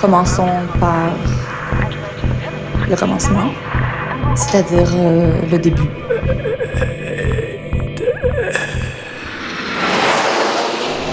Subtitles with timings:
[0.00, 0.48] Commençons
[0.80, 1.10] par
[2.88, 3.50] le commencement,
[4.34, 5.88] c'est-à-dire euh, le début.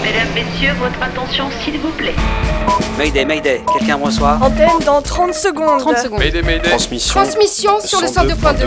[0.02, 2.14] Mesdames, Messieurs, votre attention s'il vous plaît.
[2.98, 4.38] Mayday, Mayday, quelqu'un me reçoit?
[4.42, 5.80] Antenne dans 30 secondes.
[5.80, 6.18] 30 secondes.
[6.18, 6.68] Mayday, Mayday.
[6.68, 7.20] Transmission.
[7.20, 8.66] Transmission sur le 102.2.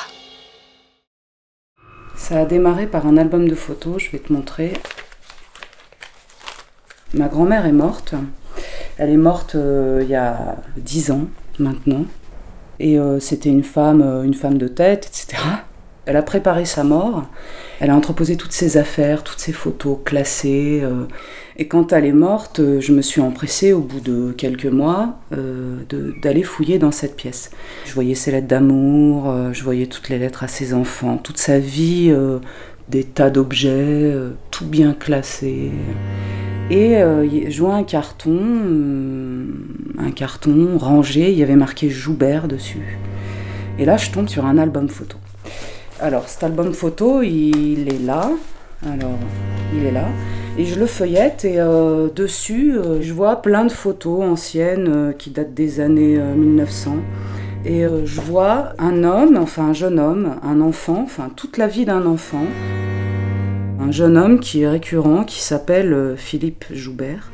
[2.31, 4.71] Ça a démarré par un album de photos, je vais te montrer.
[7.13, 8.13] Ma grand-mère est morte.
[8.97, 11.25] Elle est morte euh, il y a 10 ans
[11.59, 12.05] maintenant.
[12.79, 15.43] Et euh, c'était une femme, euh, une femme de tête, etc.
[16.05, 17.25] Elle a préparé sa mort.
[17.81, 20.85] Elle a entreposé toutes ses affaires, toutes ses photos classées.
[21.61, 25.19] Et quand elle est morte, euh, je me suis empressée, au bout de quelques mois,
[25.31, 25.81] euh,
[26.23, 27.51] d'aller fouiller dans cette pièce.
[27.85, 31.37] Je voyais ses lettres d'amour, euh, je voyais toutes les lettres à ses enfants, toute
[31.37, 32.39] sa vie, euh,
[32.89, 34.11] des tas d'objets,
[34.49, 35.69] tout bien classé.
[36.71, 38.39] Et je vois un carton,
[39.99, 42.97] un carton rangé, il y avait marqué Joubert dessus.
[43.77, 45.17] Et là, je tombe sur un album photo.
[46.01, 48.31] Alors, cet album photo, il est là.
[48.83, 49.19] Alors,
[49.73, 50.07] il est là.
[50.57, 55.11] Et je le feuillette et euh, dessus, euh, je vois plein de photos anciennes euh,
[55.13, 56.97] qui datent des années euh, 1900.
[57.63, 61.85] Et je vois un homme, enfin un jeune homme, un enfant, enfin toute la vie
[61.85, 62.45] d'un enfant.
[63.79, 67.31] Un jeune homme qui est récurrent, qui s'appelle Philippe Joubert.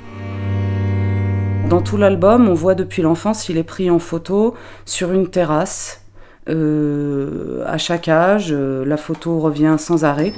[1.70, 6.02] Dans tout l'album, on voit depuis l'enfance, il est pris en photo sur une terrasse.
[6.46, 10.34] À chaque âge, la photo revient sans arrêt.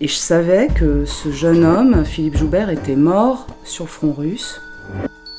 [0.00, 4.60] Et je savais que ce jeune homme, Philippe Joubert, était mort sur le front russe.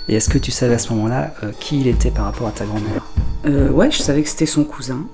[0.10, 2.52] Et est-ce que tu savais à ce moment-là euh, qui il était par rapport à
[2.52, 3.06] ta grand-mère?
[3.46, 5.06] Euh, ouais, je savais que c'était son cousin.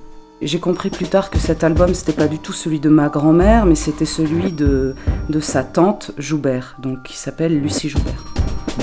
[0.42, 3.66] J'ai compris plus tard que cet album, c'était pas du tout celui de ma grand-mère,
[3.66, 4.94] mais c'était celui de,
[5.30, 8.24] de sa tante Joubert, donc qui s'appelle Lucie Joubert,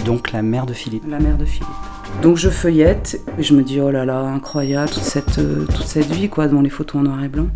[0.05, 1.03] Donc la mère de Philippe.
[1.09, 1.67] la mère de Philippe.
[2.21, 5.85] Donc je feuillette et je me dis oh là là, incroyable toute cette, euh, toute
[5.87, 7.47] cette vie quoi, devant les photos en noir et blanc.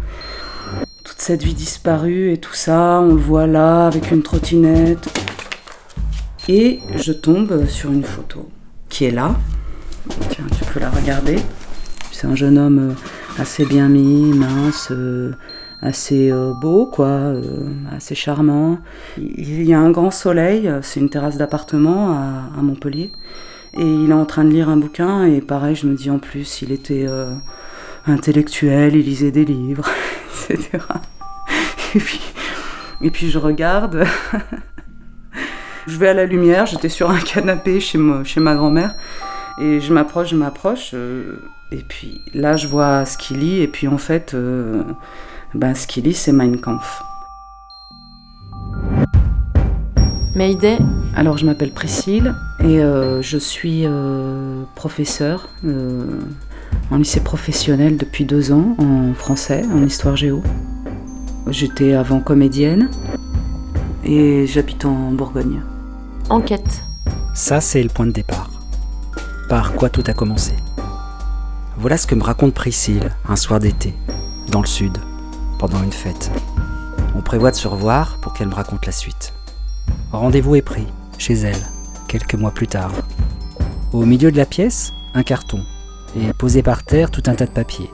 [1.27, 5.09] Cette vie disparue et tout ça, on le voit là avec une trottinette.
[6.47, 8.47] Et je tombe sur une photo
[8.87, 9.35] qui est là.
[10.29, 11.35] Tiens, tu peux la regarder.
[12.13, 15.33] C'est un jeune homme euh, assez bien mis, mince, euh,
[15.81, 17.33] assez euh, beau, quoi,
[17.91, 18.77] assez charmant.
[19.17, 23.11] Il y a un grand soleil, c'est une terrasse d'appartement à, Montpellier.
[23.73, 26.19] Et il est en train de lire un bouquin, et pareil, je me dis en
[26.19, 27.05] plus, il était
[28.05, 29.89] intellectuel, il lisait des livres,
[30.49, 30.79] etc.
[31.97, 32.21] Et puis,
[33.01, 34.05] et puis je regarde.
[35.87, 38.93] je vais à la lumière, j'étais sur un canapé chez, moi, chez ma grand-mère.
[39.59, 40.91] Et je m'approche, je m'approche.
[40.93, 41.39] euh,
[41.71, 43.61] et puis là, je vois ce qu'il lit.
[43.63, 44.83] Et puis en fait, euh,
[45.55, 47.01] ben, ce qu'il lit, c'est Mein Kampf.
[50.35, 50.77] Mayday.
[51.15, 53.87] Alors, je m'appelle Priscille et euh, je suis
[54.75, 55.49] professeure
[56.91, 60.43] en lycée professionnel depuis deux ans en français, en histoire géo.
[61.49, 62.89] J'étais avant comédienne
[64.03, 65.61] et j'habite en Bourgogne.
[66.29, 66.83] Enquête.
[67.33, 68.49] Ça, c'est le point de départ.
[69.47, 70.53] Par quoi tout a commencé?
[71.77, 73.95] Voilà ce que me raconte Priscille un soir d'été,
[74.51, 74.97] dans le sud,
[75.57, 76.31] pendant une fête.
[77.15, 79.33] On prévoit de se revoir pour qu'elle me raconte la suite.
[80.11, 80.87] Rendez-vous est pris,
[81.17, 81.67] chez elle,
[82.09, 82.91] quelques mois plus tard.
[83.93, 85.61] Au milieu de la pièce, un carton,
[86.17, 87.89] et posé par terre tout un tas de papiers,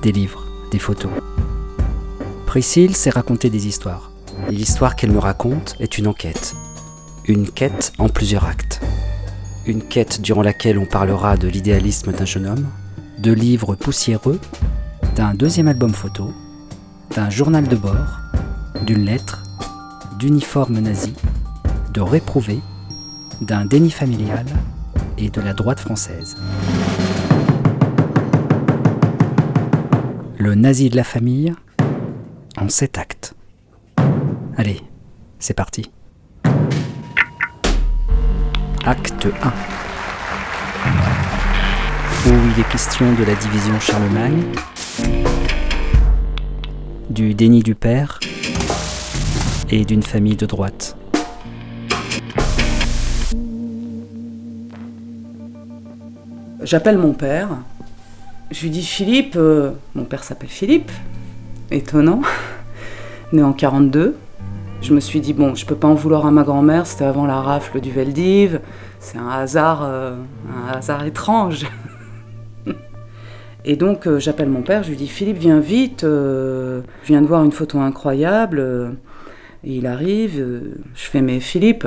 [0.00, 1.10] des livres, des photos.
[2.46, 4.12] Priscille s'est raconter des histoires.
[4.48, 6.54] L'histoire qu'elle me raconte est une enquête.
[7.26, 8.80] Une quête en plusieurs actes.
[9.66, 12.66] Une quête durant laquelle on parlera de l'idéalisme d'un jeune homme,
[13.18, 14.38] de livres poussiéreux,
[15.16, 16.32] d'un deuxième album photo,
[17.14, 18.20] d'un journal de bord,
[18.86, 19.42] d'une lettre,
[20.18, 21.14] d'uniforme nazi,
[21.92, 22.60] de réprouvé,
[23.40, 24.46] d'un déni familial
[25.18, 26.36] et de la droite française.
[30.38, 31.54] Le nazi de la famille
[32.56, 33.34] en sept actes.
[34.56, 34.80] Allez,
[35.38, 35.90] c'est parti.
[38.84, 39.48] Acte 1.
[42.26, 44.44] Où il est question de la division Charlemagne,
[47.10, 48.20] du déni du père
[49.70, 50.96] et d'une famille de droite.
[56.62, 57.48] J'appelle mon père.
[58.50, 60.90] Je lui dis Philippe, euh, mon père s'appelle Philippe,
[61.70, 62.22] étonnant,
[63.32, 64.16] né en 42.
[64.82, 67.26] Je me suis dit, bon, je peux pas en vouloir à ma grand-mère, c'était avant
[67.26, 68.60] la rafle du Veldiv,
[69.00, 70.16] c'est un hasard, euh,
[70.48, 71.66] un hasard étrange.
[73.64, 77.26] Et donc euh, j'appelle mon père, je lui dis Philippe, viens vite, je viens de
[77.26, 78.96] voir une photo incroyable.
[79.62, 80.44] Il arrive,
[80.94, 81.86] je fais mais Philippe,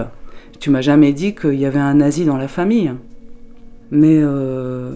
[0.59, 2.91] tu m'as jamais dit qu'il y avait un nazi dans la famille.
[3.91, 4.95] Mais euh,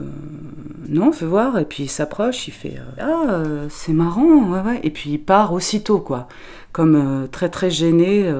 [0.92, 1.58] non, fais voir.
[1.58, 4.54] Et puis il s'approche, il fait euh, Ah, euh, c'est marrant.
[4.84, 6.28] Et puis il part aussitôt, quoi.
[6.74, 8.32] Comme euh, très, très gêné.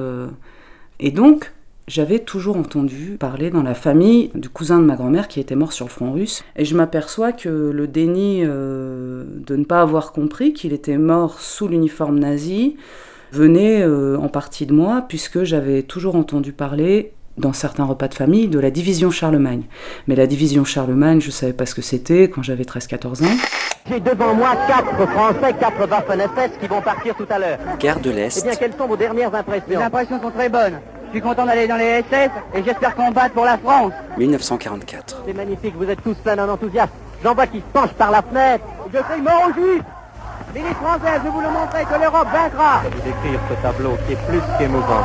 [1.00, 1.52] Et donc,
[1.88, 5.72] j'avais toujours entendu parler dans la famille du cousin de ma grand-mère qui était mort
[5.72, 6.44] sur le front russe.
[6.56, 11.68] Et je m'aperçois que le déni de ne pas avoir compris qu'il était mort sous
[11.68, 12.76] l'uniforme nazi
[13.32, 18.48] venait en partie de moi, puisque j'avais toujours entendu parler dans certains repas de famille,
[18.48, 19.62] de la division Charlemagne.
[20.06, 23.36] Mais la division Charlemagne, je ne savais pas ce que c'était quand j'avais 13-14 ans.
[23.88, 27.58] J'ai devant moi quatre Français, quatre Waffen-SS qui vont partir tout à l'heure.
[27.78, 30.78] Guerre de Eh l'Est, bien, quelles sont vos dernières impressions Les impressions sont très bonnes.
[31.06, 33.92] Je suis content d'aller dans les SS et j'espère combattre pour la France.
[34.16, 35.24] 1944.
[35.26, 36.92] C'est magnifique, vous êtes tous pleins d'un enthousiasme.
[37.22, 38.64] J'en vois qui se penchent par la fenêtre.
[38.92, 39.82] Je crie mort aux juifs
[40.54, 44.26] Ministre française, je vous le montrer que l'Europe vaincra vous décrire ce tableau qui est
[44.28, 45.02] plus qu'émouvant.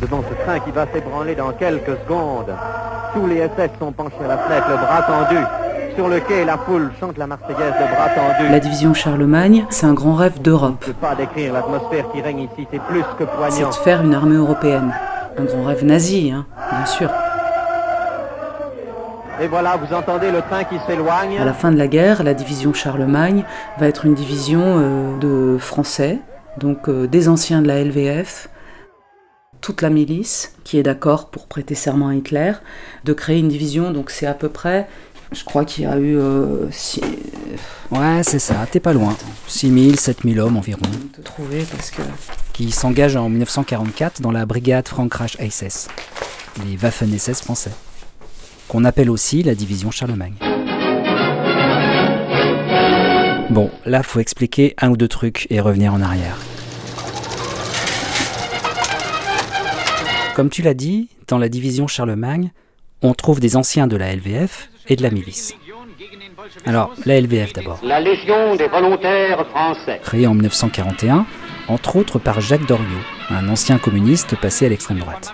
[0.00, 2.54] Devant ce train qui va s'ébranler dans quelques secondes.
[3.14, 5.40] Tous les SS sont penchés à la fenêtre, le bras tendu.
[5.96, 8.50] Sur le quai, la foule chante la Marseillaise, le bras tendu.
[8.50, 10.76] La division Charlemagne, c'est un grand rêve d'Europe.
[10.82, 13.68] Je ne peux pas décrire l'atmosphère qui règne ici, c'est plus que C'est poignant.
[13.68, 14.94] de faire une armée européenne.
[15.38, 17.10] Un grand rêve nazi, hein, bien sûr.
[19.42, 21.38] Et voilà, vous entendez le train qui s'éloigne.
[21.40, 23.44] À la fin de la guerre, la division Charlemagne
[23.78, 26.18] va être une division euh, de Français,
[26.58, 28.49] donc euh, des anciens de la LVF,
[29.60, 32.52] toute la milice qui est d'accord pour prêter serment à Hitler,
[33.04, 33.90] de créer une division.
[33.92, 34.88] Donc c'est à peu près,
[35.32, 37.02] je crois qu'il y a eu euh, six-
[37.90, 39.16] Ouais, c'est ça, t'es pas loin.
[39.48, 40.80] 6000, 7000 hommes environ,
[41.24, 42.02] trouver parce que
[42.52, 45.88] qui s'engagent en 1944 dans la brigade Frankreich SS,
[46.64, 47.72] les Waffen-SS français,
[48.68, 50.34] qu'on appelle aussi la division Charlemagne.
[53.50, 56.36] Bon, là, faut expliquer un ou deux trucs et revenir en arrière.
[60.40, 62.50] Comme tu l'as dit, dans la division Charlemagne,
[63.02, 65.54] on trouve des anciens de la LVF et de la milice.
[66.64, 67.78] Alors, la LVF d'abord.
[67.82, 70.00] La Légion des volontaires français.
[70.02, 71.26] créé en 1941,
[71.68, 72.86] entre autres par Jacques Doriot,
[73.28, 75.30] un ancien communiste passé à l'extrême droite.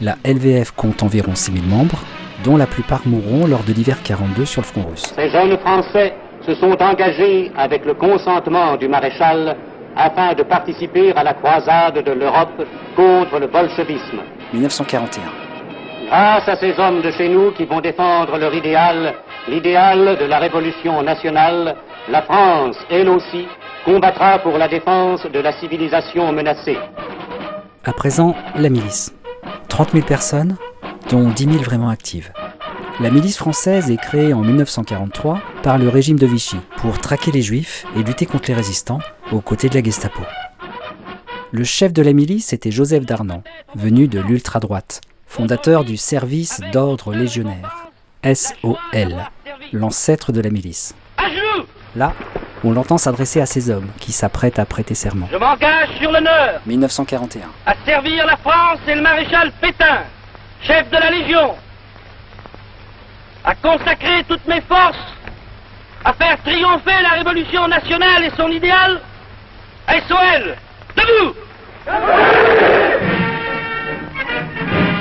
[0.00, 2.04] La LVF compte environ 6000 membres,
[2.44, 5.12] dont la plupart mourront lors de l'hiver 42 sur le front russe.
[5.16, 6.14] Ces jeunes Français
[6.46, 9.56] se sont engagés avec le consentement du maréchal
[9.96, 12.62] afin de participer à la croisade de l'Europe
[12.96, 14.20] contre le bolchevisme.
[14.52, 15.22] 1941.
[16.06, 19.14] Grâce à ces hommes de chez nous qui vont défendre leur idéal,
[19.48, 21.76] l'idéal de la révolution nationale,
[22.08, 23.46] la France, elle aussi,
[23.84, 26.78] combattra pour la défense de la civilisation menacée.
[27.84, 29.14] À présent, la milice.
[29.68, 30.56] 30 000 personnes,
[31.10, 32.30] dont 10 000 vraiment actives.
[33.02, 37.42] La milice française est créée en 1943 par le régime de Vichy pour traquer les
[37.42, 39.00] juifs et lutter contre les résistants
[39.32, 40.22] aux côtés de la Gestapo.
[41.50, 43.42] Le chef de la milice était Joseph Darnan,
[43.74, 47.88] venu de l'ultra-droite, fondateur du service d'ordre légionnaire,
[48.22, 48.76] SOL,
[49.72, 50.94] l'ancêtre de la milice.
[51.96, 52.12] Là,
[52.62, 55.26] on l'entend s'adresser à ces hommes qui s'apprêtent à prêter serment.
[55.32, 57.48] Je m'engage sur l'honneur 1941.
[57.66, 60.04] à servir la France et le maréchal Pétain,
[60.62, 61.56] chef de la Légion,
[63.44, 64.96] à consacrer toutes mes forces,
[66.04, 69.00] à faire triompher la révolution nationale et son idéal.
[69.88, 70.56] SOL,
[70.96, 71.34] debout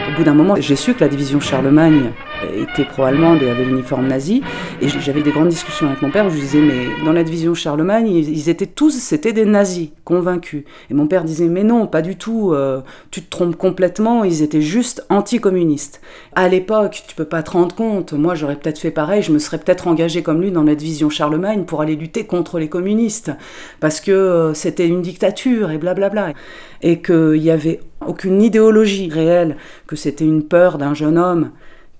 [0.07, 2.12] Au bout d'un moment, j'ai su que la division Charlemagne
[2.55, 4.41] était pro-allemande et avait l'uniforme nazi.
[4.81, 7.53] Et j'avais des grandes discussions avec mon père où je disais, mais dans la division
[7.53, 10.63] Charlemagne, ils étaient tous, c'était des nazis, convaincus.
[10.89, 12.81] Et mon père disait, mais non, pas du tout, euh,
[13.12, 16.01] tu te trompes complètement, ils étaient juste anticommunistes.
[16.36, 19.39] À l'époque, tu peux pas te rendre compte, moi j'aurais peut-être fait pareil, je me
[19.39, 23.31] serais peut-être engagé comme lui dans la division Charlemagne pour aller lutter contre les communistes,
[23.79, 26.33] parce que euh, c'était une dictature et blablabla.
[26.83, 31.51] Et qu'il y avait aucune idéologie réelle, que c'était une peur d'un jeune homme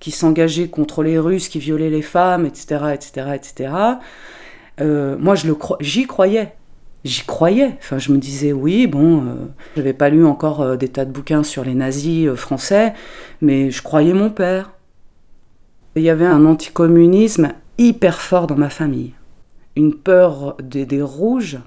[0.02, 3.72] qui s'engageait contre les Russes, qui violaient les femmes, etc., etc., etc.
[4.80, 6.52] Moi, je le cro- j'y croyais.
[7.04, 7.76] J'y croyais.
[7.78, 9.34] Enfin, je me disais, oui, bon, euh,
[9.76, 12.94] j'avais pas lu encore euh, des tas de bouquins sur les nazis euh, français,
[13.40, 14.72] mais je croyais mon père.
[15.96, 19.12] Il y avait un anticommunisme hyper fort dans ma famille.
[19.76, 21.58] Une peur des, des rouges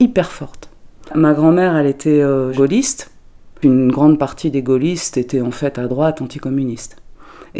[0.00, 0.70] hyper forte.
[1.14, 3.10] Ma grand-mère, elle était euh, gaulliste.
[3.62, 6.96] Une grande partie des gaullistes étaient en fait à droite, anticommunistes.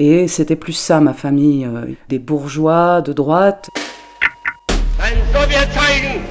[0.01, 3.69] Et c'était plus ça, ma famille, euh, des bourgeois de droite.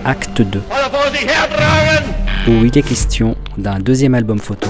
[0.06, 0.62] Acte 2.
[2.48, 4.70] Où il est question d'un deuxième album photo,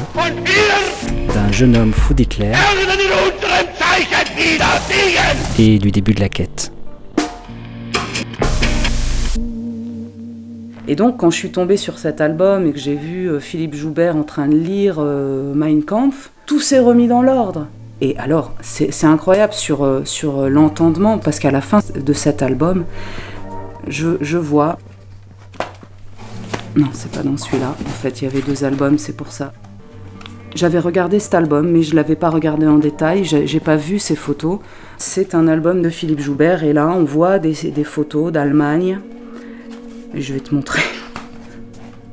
[1.32, 2.54] d'un jeune homme fou d'Hitler
[5.60, 6.72] et du début de la quête.
[10.88, 13.76] Et donc, quand je suis tombée sur cet album et que j'ai vu euh, Philippe
[13.76, 17.68] Joubert en train de lire euh, Mein Kampf, tout s'est remis dans l'ordre.
[18.00, 22.44] Et alors, c'est incroyable sur, euh, sur euh, l'entendement, parce qu'à la fin de cet
[22.44, 22.86] album,
[23.88, 24.78] je, je vois.
[26.76, 27.76] Non, c'est pas dans celui-là.
[27.86, 29.52] En fait, il y avait deux albums, c'est pour ça.
[30.54, 33.24] J'avais regardé cet album, mais je l'avais pas regardé en détail.
[33.24, 34.60] J'ai pas vu ces photos.
[34.98, 39.00] C'est un album de Philippe Joubert, et là, on voit des, des photos d'Allemagne.
[40.14, 40.82] Je vais te montrer.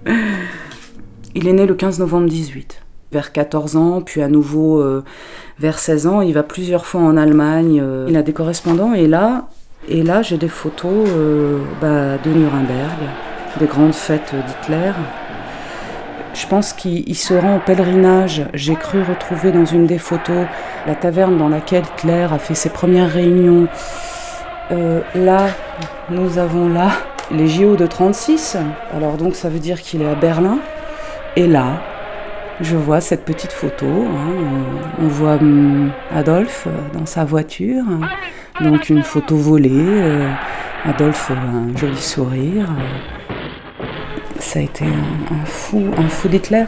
[1.35, 2.81] Il est né le 15 novembre 18.
[3.13, 5.05] Vers 14 ans, puis à nouveau euh,
[5.59, 7.81] vers 16 ans, il va plusieurs fois en Allemagne.
[7.83, 9.49] euh, il a des correspondants et là,
[9.89, 12.99] et là j'ai des photos euh, bah, de Nuremberg,
[13.61, 14.93] des grandes fêtes d'Hitler.
[16.35, 18.43] Je pense qu'il il se rend en pèlerinage.
[18.55, 20.47] J'ai cru retrouver dans une des photos
[20.87, 23.69] la taverne dans laquelle Hitler a fait ses premières réunions.
[24.73, 25.47] Euh, là,
[26.11, 26.89] nous avons là
[27.31, 28.57] les JO de 36.
[28.93, 30.59] Alors donc ça veut dire qu'il est à Berlin.
[31.37, 31.81] Et là,
[32.61, 33.87] je vois cette petite photo.
[33.87, 34.33] hein,
[35.01, 37.83] on, voit hum, Adolphe euh, dans sa voiture.
[37.89, 38.01] hein.
[38.63, 39.71] Donc une photo volée.
[39.73, 40.31] euh,
[40.85, 42.69] Adolphe a un joli sourire.
[42.71, 43.85] euh.
[44.39, 46.65] Ça a été un, fou, un fou d'Hitler.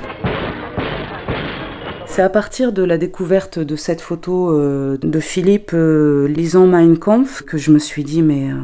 [2.06, 6.96] C'est à partir de la découverte de cette photo euh, de Philippe euh, lisant Mein
[6.98, 8.54] Kampf que je me suis dit mais euh,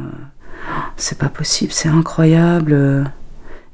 [0.97, 2.73] c'est pas possible, c'est incroyable.
[2.73, 3.03] euh,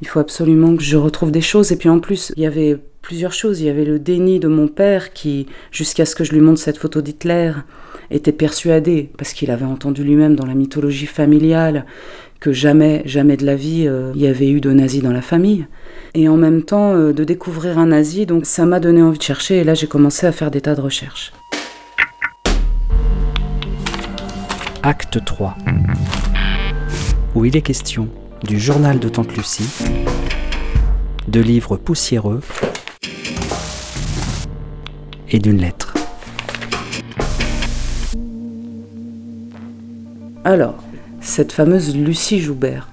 [0.01, 1.72] Il faut absolument que je retrouve des choses.
[1.72, 3.62] Et puis en plus, il y avait plusieurs choses.
[3.62, 6.60] Il y avait le déni de mon père qui, jusqu'à ce que je lui montre
[6.60, 7.53] cette photo d'Hitler,
[8.12, 11.86] était persuadé, parce qu'il avait entendu lui-même dans la mythologie familiale,
[12.39, 15.22] que jamais, jamais de la vie, euh, il y avait eu de nazis dans la
[15.22, 15.68] famille.
[16.13, 19.24] Et en même temps, euh, de découvrir un nazi, donc ça m'a donné envie de
[19.24, 21.34] chercher, et là j'ai commencé à faire des tas de recherches.
[24.82, 25.56] Acte 3.
[27.36, 28.08] Où il est question
[28.44, 29.70] du journal de Tante Lucie,
[31.27, 32.39] de livres poussiéreux
[35.31, 35.93] et d'une lettre.
[40.43, 40.83] Alors,
[41.21, 42.89] cette fameuse Lucie Joubert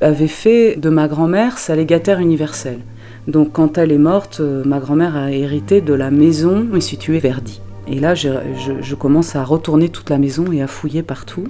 [0.00, 2.80] avait fait de ma grand-mère sa légataire universelle.
[3.26, 7.60] Donc quand elle est morte, euh, ma grand-mère a hérité de la maison située Verdi.
[7.90, 11.44] Et là, je, commence à retourner toute la maison et à fouiller partout.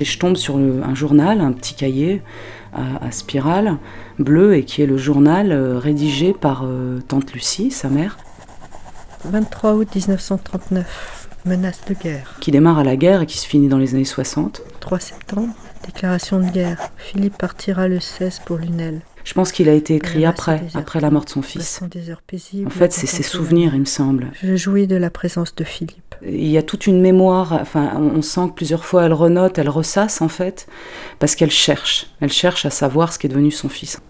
[0.00, 2.22] Et je tombe sur un journal, un petit cahier
[2.72, 3.76] à, spirale
[4.18, 8.16] bleu, et qui est le journal euh, rédigé par euh, tante Lucie, sa mère,
[9.24, 11.28] 23 août 1939.
[11.44, 12.36] Menace de guerre.
[12.40, 14.62] qui démarre à la guerre et qui se finit dans les années 60.
[14.78, 15.52] 3 septembre.
[15.84, 16.78] Déclaration de guerre.
[16.96, 19.00] Philippe partira le 16 pour Lunel.
[19.24, 21.80] Je pense qu'il a été écrit après, après la mort de son fils.
[22.26, 22.66] Paisibles.
[22.66, 24.30] En fait, c'est ses souvenirs, il me semble.
[24.42, 26.14] Je jouis de la présence de Philippe.
[26.24, 29.68] Il y a toute une mémoire, enfin, on sent que plusieurs fois elle renote, elle
[29.68, 30.68] ressasse en fait,
[31.18, 32.06] parce qu'elle cherche.
[32.20, 34.00] Elle cherche à savoir ce qui est devenu son fils.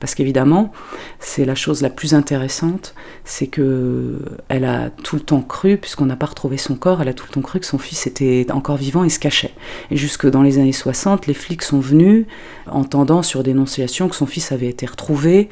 [0.00, 0.72] Parce qu'évidemment,
[1.18, 6.06] c'est la chose la plus intéressante, c'est que elle a tout le temps cru, puisqu'on
[6.06, 8.46] n'a pas retrouvé son corps, elle a tout le temps cru que son fils était
[8.52, 9.54] encore vivant et se cachait.
[9.90, 12.26] Et jusque dans les années 60, les flics sont venus,
[12.66, 15.48] entendant sur dénonciation que son fils avait été retrouvé,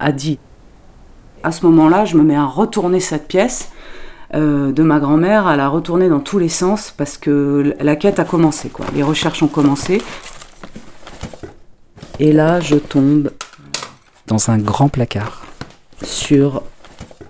[0.00, 0.38] a dit.
[1.44, 3.70] À ce moment-là, je me mets à retourner cette pièce
[4.34, 8.18] euh, de ma grand-mère, à la retourner dans tous les sens, parce que la quête
[8.18, 8.86] a commencé, quoi.
[8.94, 10.00] Les recherches ont commencé.
[12.18, 13.30] Et là, je tombe
[14.26, 15.44] Dans un grand placard,
[16.02, 16.62] sur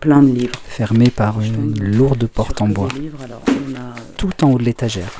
[0.00, 0.58] plein de livres.
[0.64, 4.58] fermé par une lourde porte en bois, Des livres, alors, on a tout en haut
[4.58, 5.10] de l'étagère.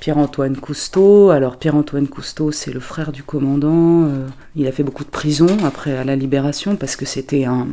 [0.00, 1.30] Pierre-Antoine Cousteau.
[1.30, 4.04] Alors Pierre-Antoine Cousteau, c'est le frère du commandant.
[4.04, 7.66] euh, il a fait beaucoup de prison après à la libération parce que c'était un,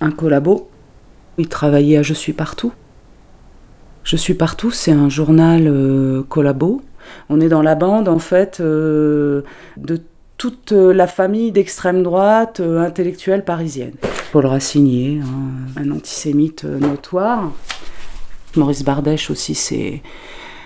[0.00, 0.68] un collabo.
[1.38, 2.72] Il travaillait à Je suis partout.
[4.04, 6.82] Je suis partout, c'est un journal euh, collabo.
[7.28, 9.42] On est dans la bande en fait euh,
[9.76, 10.00] de
[10.40, 13.92] toute euh, la famille d'extrême droite euh, intellectuelle parisienne.
[14.32, 17.52] Paul Racinier, hein, un antisémite euh, notoire.
[18.56, 20.02] Maurice Bardèche aussi, c'est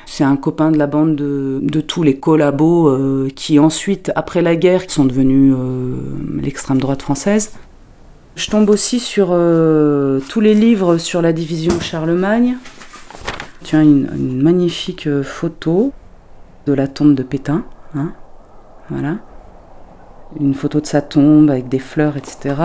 [0.07, 2.95] c'est un copain de la bande de, tous les collabos
[3.35, 5.57] qui ensuite, après la guerre, sont devenus
[6.41, 7.55] l'extrême droite française.
[8.37, 9.29] Je tombe aussi sur
[10.29, 12.59] tous les livres sur la division Charlemagne.
[13.65, 15.93] Tu as une, magnifique photo
[16.67, 17.65] de la tombe de Pétain.
[17.97, 18.13] hein,
[18.91, 19.17] voilà.
[20.41, 22.57] Une photo de sa tombe avec des fleurs, etc.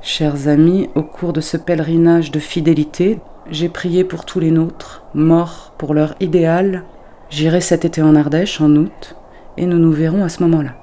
[0.00, 3.18] Chers amis, au cours de ce pèlerinage de fidélité,
[3.50, 6.84] j'ai prié pour tous les nôtres, morts pour leur idéal.
[7.28, 9.16] J'irai cet été en Ardèche, en août,
[9.58, 10.76] et nous nous verrons à ce moment-là.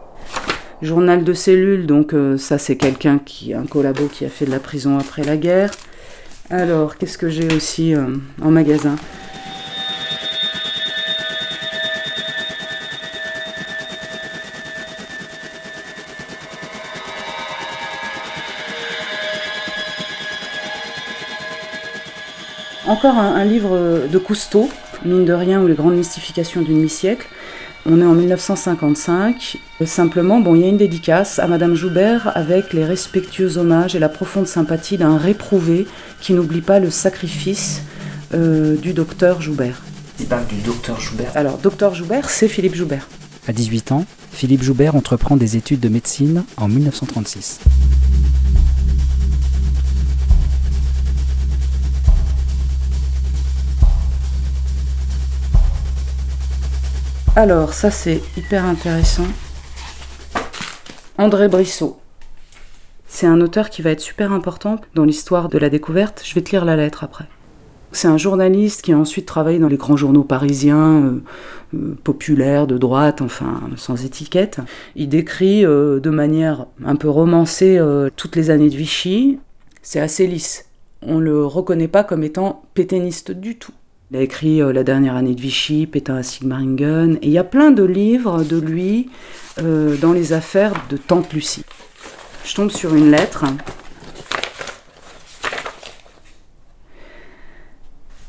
[0.84, 4.52] Journal de cellule, donc euh, ça c'est quelqu'un qui, un collabo qui a fait de
[4.52, 5.72] la prison après la guerre.
[6.52, 8.96] Alors, qu'est-ce que j'ai aussi euh, en magasin?
[22.88, 24.70] Encore un, un livre de Cousteau,
[25.06, 27.28] mine de rien, ou les grandes mystifications du demi-siècle.
[27.88, 29.58] On est en 1955.
[29.86, 34.00] Simplement, bon, il y a une dédicace à Madame Joubert avec les respectueux hommages et
[34.00, 35.86] la profonde sympathie d'un réprouvé
[36.20, 37.84] qui n'oublie pas le sacrifice
[38.34, 39.84] euh, du docteur Joubert.
[40.20, 41.32] Il parle du docteur Joubert.
[41.36, 43.08] Alors, docteur Joubert, c'est Philippe Joubert.
[43.48, 47.60] À 18 ans, Philippe Joubert entreprend des études de médecine en 1936.
[57.38, 59.28] Alors, ça c'est hyper intéressant.
[61.18, 62.00] André Brissot.
[63.08, 66.22] C'est un auteur qui va être super important dans l'histoire de la découverte.
[66.26, 67.26] Je vais te lire la lettre après.
[67.92, 71.24] C'est un journaliste qui a ensuite travaillé dans les grands journaux parisiens, euh,
[71.74, 74.62] euh, populaires, de droite, enfin, sans étiquette.
[74.96, 77.82] Il décrit euh, de manière un peu romancée
[78.16, 79.40] toutes les années de Vichy.
[79.82, 80.70] C'est assez lisse.
[81.02, 83.74] On le reconnaît pas comme étant pétainiste du tout.
[84.16, 87.38] Il a écrit euh, La dernière année de Vichy, Pétain à Sigmaringen, et il y
[87.38, 89.10] a plein de livres de lui
[89.62, 91.66] euh, dans les affaires de Tante Lucie.
[92.46, 93.44] Je tombe sur une lettre.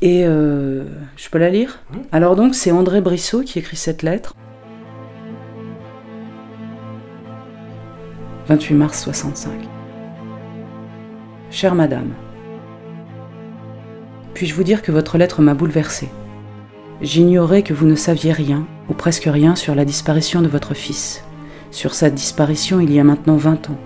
[0.01, 0.83] Et euh,
[1.15, 1.79] je peux la lire?
[2.11, 4.35] Alors donc c'est André Brissot qui écrit cette lettre.
[8.49, 9.53] 28 mars 65.
[11.49, 12.11] Chère Madame,
[14.37, 16.09] puis-je vous dire que votre lettre m'a bouleversée
[17.01, 21.23] J'ignorais que vous ne saviez rien, ou presque rien, sur la disparition de votre fils.
[21.71, 23.79] Sur sa disparition il y a maintenant 20 ans.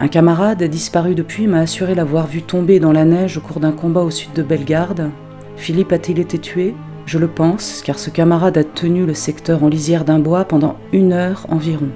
[0.00, 3.70] Un camarade, disparu depuis, m'a assuré l'avoir vu tomber dans la neige au cours d'un
[3.70, 5.10] combat au sud de Bellegarde.
[5.56, 6.74] Philippe a-t-il été tué?
[7.06, 10.78] Je le pense, car ce camarade a tenu le secteur en lisière d'un bois pendant
[10.92, 11.90] une heure environ.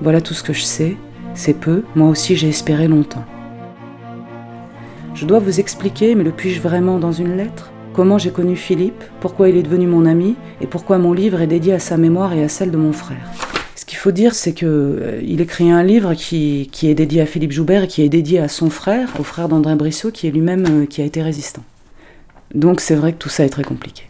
[0.00, 0.96] Voilà tout ce que je sais,
[1.34, 3.26] c'est peu, moi aussi j'ai espéré longtemps.
[5.14, 7.70] Je dois vous expliquer, mais le puis-je vraiment dans une lettre?
[7.92, 11.46] Comment j'ai connu Philippe, pourquoi il est devenu mon ami, et pourquoi mon livre est
[11.46, 13.30] dédié à sa mémoire et à celle de mon frère?
[13.76, 17.26] Ce qu'il faut dire, c'est que euh, écrit un livre qui, qui, est dédié à
[17.26, 20.32] Philippe Joubert et qui est dédié à son frère, au frère d'André Brissot, qui est
[20.32, 21.62] lui-même euh, qui a été résistant.
[22.52, 24.04] Donc c'est vrai que tout ça est très compliqué.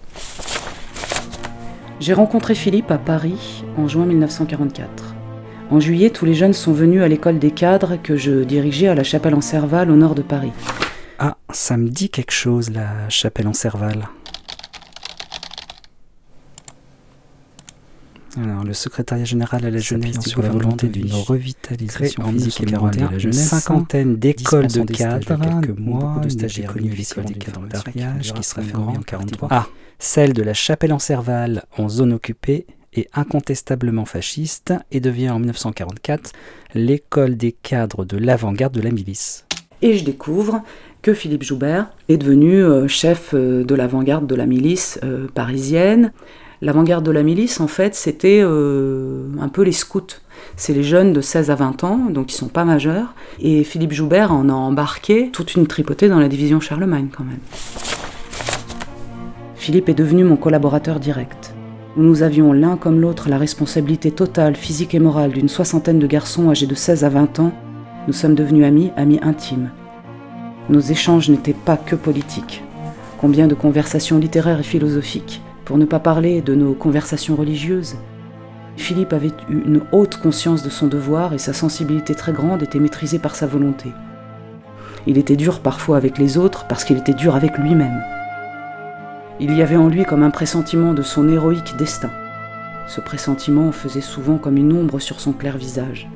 [2.01, 5.14] J'ai rencontré Philippe à Paris en juin 1944.
[5.71, 8.95] En juillet, tous les jeunes sont venus à l'école des cadres que je dirigeais à
[8.95, 10.53] la chapelle en Serval au nord de Paris.
[11.18, 14.09] Ah, ça me dit quelque chose, la chapelle en Serval.
[18.37, 22.96] Alors, le secrétariat général à la jeunesse sur la volonté d'une revitalisation physique et morale
[22.96, 27.35] de la jeunesse, une cinquantaine d'écoles de cadres, quelques mois, de stagiaires connu l'école des
[27.35, 29.48] cadres d'Ariage qui sera fermée en 43.
[29.53, 29.68] Ah,
[30.00, 35.38] celle de la chapelle en Serval en zone occupée est incontestablement fasciste et devient en
[35.38, 36.33] 1944
[36.74, 39.46] l'école des cadres de l'avant-garde de la milice.
[39.81, 40.62] Et je découvre
[41.05, 46.12] que Philippe Joubert est devenu euh, chef euh, de l'avant-garde de la milice euh, parisienne.
[46.62, 50.23] L'avant-garde de la milice, en fait, c'était un peu les scouts.
[50.57, 53.12] C'est les jeunes de 16 à 20 ans, donc ils sont pas majeurs.
[53.38, 57.40] Et Philippe Joubert en a embarqué toute une tripotée dans la division Charlemagne, quand même.
[59.57, 61.55] Philippe est devenu mon collaborateur direct.
[61.99, 66.49] Nous avions l'un comme l'autre la responsabilité totale, physique et morale d'une soixantaine de garçons
[66.49, 67.53] âgés de 16 à 20 ans.
[68.07, 69.71] Nous sommes devenus amis, amis intimes.
[70.70, 72.62] Nos échanges n'étaient pas que politiques.
[73.18, 77.96] Combien de conversations littéraires et philosophiques, pour ne pas parler de nos conversations religieuses.
[78.77, 82.79] Philippe avait eu une haute conscience de son devoir et sa sensibilité très grande était
[82.79, 83.92] maîtrisée par sa volonté.
[85.07, 88.03] Il était dur parfois avec les autres parce qu'il était dur avec lui-même.
[89.38, 92.11] Il y avait en lui comme un pressentiment de son héroïque destin.
[92.88, 96.09] Ce pressentiment faisait souvent comme une ombre sur son clair visage.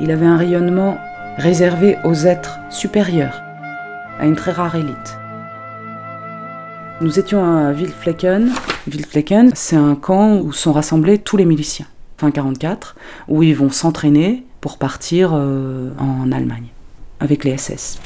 [0.00, 0.96] Il avait un rayonnement
[1.36, 3.42] réservé aux êtres supérieurs,
[4.18, 5.18] à une très rare élite.
[7.00, 8.50] Nous étions à Wildflecken.
[8.86, 11.86] Wildflecken, c'est un camp où sont rassemblés tous les miliciens,
[12.18, 12.96] fin 44,
[13.28, 16.68] où ils vont s'entraîner pour partir euh, en Allemagne,
[17.20, 17.98] avec les SS.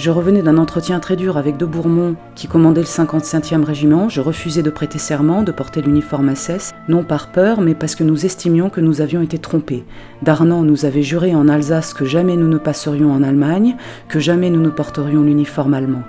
[0.00, 4.08] Je revenais d'un entretien très dur avec De Bourmont, qui commandait le 55e régiment.
[4.08, 8.02] Je refusais de prêter serment, de porter l'uniforme SS, non par peur, mais parce que
[8.02, 9.84] nous estimions que nous avions été trompés.
[10.22, 13.76] Darnan nous avait juré en Alsace que jamais nous ne passerions en Allemagne,
[14.08, 16.02] que jamais nous ne porterions l'uniforme allemand.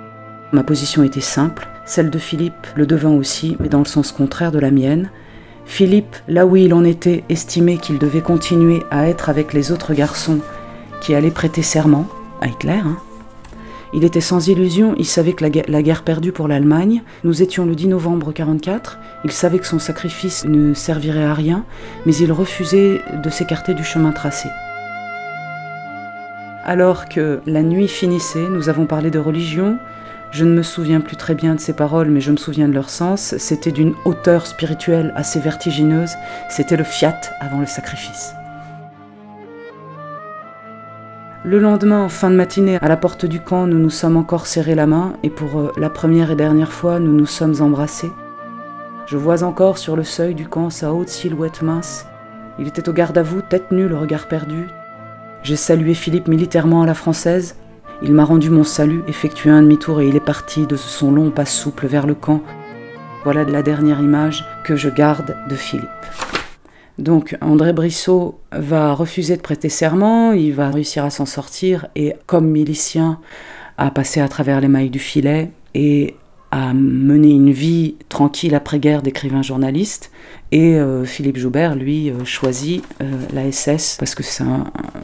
[0.52, 4.52] Ma position était simple, celle de Philippe le devint aussi, mais dans le sens contraire
[4.52, 5.10] de la mienne.
[5.66, 9.92] Philippe, là où il en était, estimait qu'il devait continuer à être avec les autres
[9.92, 10.38] garçons
[11.02, 12.08] qui allaient prêter serment,
[12.40, 12.80] à Hitler.
[12.82, 12.96] Hein.
[13.94, 17.74] Il était sans illusion, il savait que la, guerre, perdue pour l'Allemagne, nous étions le
[17.74, 21.66] 10 novembre 1944, il savait que son sacrifice ne servirait à rien,
[22.06, 24.48] mais il refusait de s'écarter du chemin tracé.
[26.64, 29.76] Alors que la nuit finissait, nous avons parlé de religion,
[30.32, 32.72] je ne me souviens plus très bien de ces paroles, mais je me souviens de
[32.72, 33.34] leur sens.
[33.36, 36.14] C'était d'une hauteur spirituelle assez vertigineuse.
[36.48, 38.32] C'était le fiat avant le sacrifice.
[41.44, 44.46] Le lendemain, en fin de matinée, à la porte du camp, nous nous sommes encore
[44.46, 48.12] serrés la main et pour euh, la première et dernière fois, nous nous sommes embrassés.
[49.06, 52.06] Je vois encore sur le seuil du camp sa haute silhouette mince.
[52.60, 54.68] Il était au garde à vous, tête nue, le regard perdu.
[55.42, 57.56] J'ai salué Philippe militairement à la française.
[58.02, 61.32] Il m'a rendu mon salut, effectué un demi-tour et il est parti de son long
[61.32, 62.40] pas souple vers le camp.
[63.24, 65.88] Voilà de la dernière image que je garde de Philippe.
[66.98, 72.14] Donc André Brissot va refuser de prêter serment, il va réussir à s'en sortir et
[72.26, 73.18] comme milicien
[73.78, 76.16] à passer à travers les mailles du filet et
[76.52, 80.10] à mener une vie tranquille après-guerre d'écrivain journaliste.
[80.52, 84.44] Et euh, Philippe Joubert, lui, euh, choisit euh, la SS parce que c'est,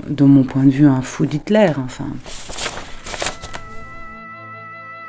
[0.09, 1.72] de mon point de vue, un fou d'Hitler.
[1.83, 2.09] Enfin,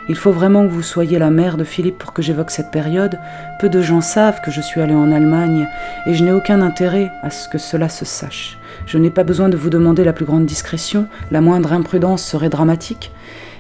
[0.09, 3.19] il faut vraiment que vous soyez la mère de Philippe pour que j'évoque cette période.
[3.59, 5.67] Peu de gens savent que je suis allée en Allemagne
[6.07, 8.57] et je n'ai aucun intérêt à ce que cela se sache.
[8.87, 12.49] Je n'ai pas besoin de vous demander la plus grande discrétion, la moindre imprudence serait
[12.49, 13.11] dramatique,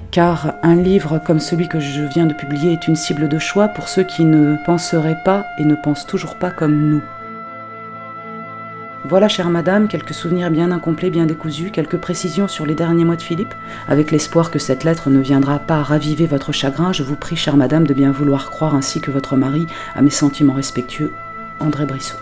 [0.09, 3.67] car un livre comme celui que je viens de publier est une cible de choix
[3.67, 7.03] pour ceux qui ne penseraient pas et ne pensent toujours pas comme nous.
[9.09, 13.15] Voilà, chère madame, quelques souvenirs bien incomplets, bien décousus, quelques précisions sur les derniers mois
[13.15, 13.55] de Philippe.
[13.87, 17.57] Avec l'espoir que cette lettre ne viendra pas raviver votre chagrin, je vous prie, chère
[17.57, 21.11] madame, de bien vouloir croire ainsi que votre mari à mes sentiments respectueux,
[21.59, 22.17] André Brissot.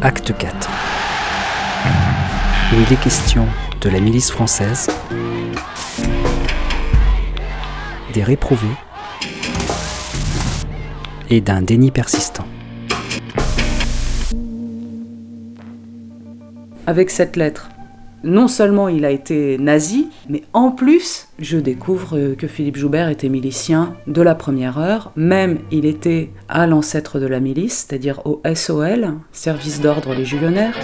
[0.00, 0.70] Acte 4
[2.70, 3.46] où il est question
[3.80, 4.88] de la milice française
[8.12, 8.66] des réprouvés
[11.30, 12.46] et d'un déni persistant.
[16.86, 17.68] Avec cette lettre,
[18.24, 23.28] non seulement il a été nazi, mais en plus, je découvre que Philippe Joubert était
[23.28, 25.12] milicien de la première heure.
[25.14, 30.74] Même il était à l'ancêtre de la milice, c'est-à-dire au SOL, Service d'ordre légionnaire.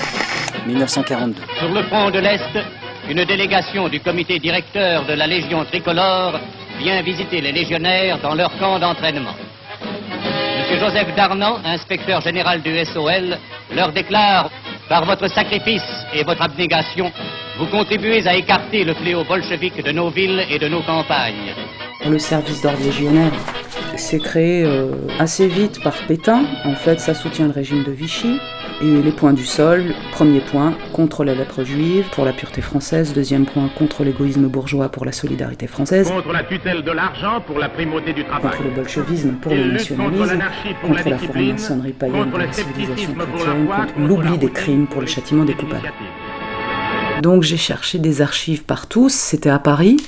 [0.66, 1.34] 1942.
[1.58, 2.58] Sur le front de l'Est,
[3.10, 6.38] une délégation du comité directeur de la Légion tricolore
[6.78, 9.34] vient visiter les légionnaires dans leur camp d'entraînement.
[10.58, 13.38] Monsieur Joseph Darnan, inspecteur général du SOL,
[13.74, 14.50] leur déclare
[14.88, 17.10] Par votre sacrifice et votre abnégation,
[17.56, 21.54] vous contribuez à écarter le fléau bolchevique de nos villes et de nos campagnes.
[22.08, 23.32] Le service d'ordre légionnaire
[23.96, 26.44] s'est créé euh, assez vite par Pétain.
[26.64, 28.38] En fait, ça soutient le régime de Vichy.
[28.82, 33.14] Et les points du sol, premier point, contre la lèpre juive, pour la pureté française,
[33.14, 37.58] deuxième point, contre l'égoïsme bourgeois, pour la solidarité française, contre la tutelle de l'argent, pour
[37.58, 40.34] la primauté du travail, contre le bolchevisme, pour le nationalisme,
[40.82, 45.44] contre la franc-maçonnerie païenne, pour la civilisation chrétienne, contre l'oubli des crimes, pour le châtiment
[45.44, 45.92] des coupables.
[47.22, 49.98] Donc j'ai cherché des archives partout, c'était à Paris.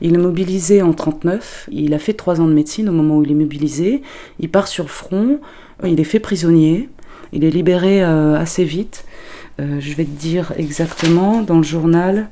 [0.00, 3.24] Il est mobilisé en 39, il a fait trois ans de médecine au moment où
[3.24, 4.02] il est mobilisé,
[4.38, 5.40] il part sur le front,
[5.84, 6.88] il est fait prisonnier,
[7.32, 9.04] il est libéré euh, assez vite.
[9.60, 12.28] Euh, je vais te dire exactement dans le journal.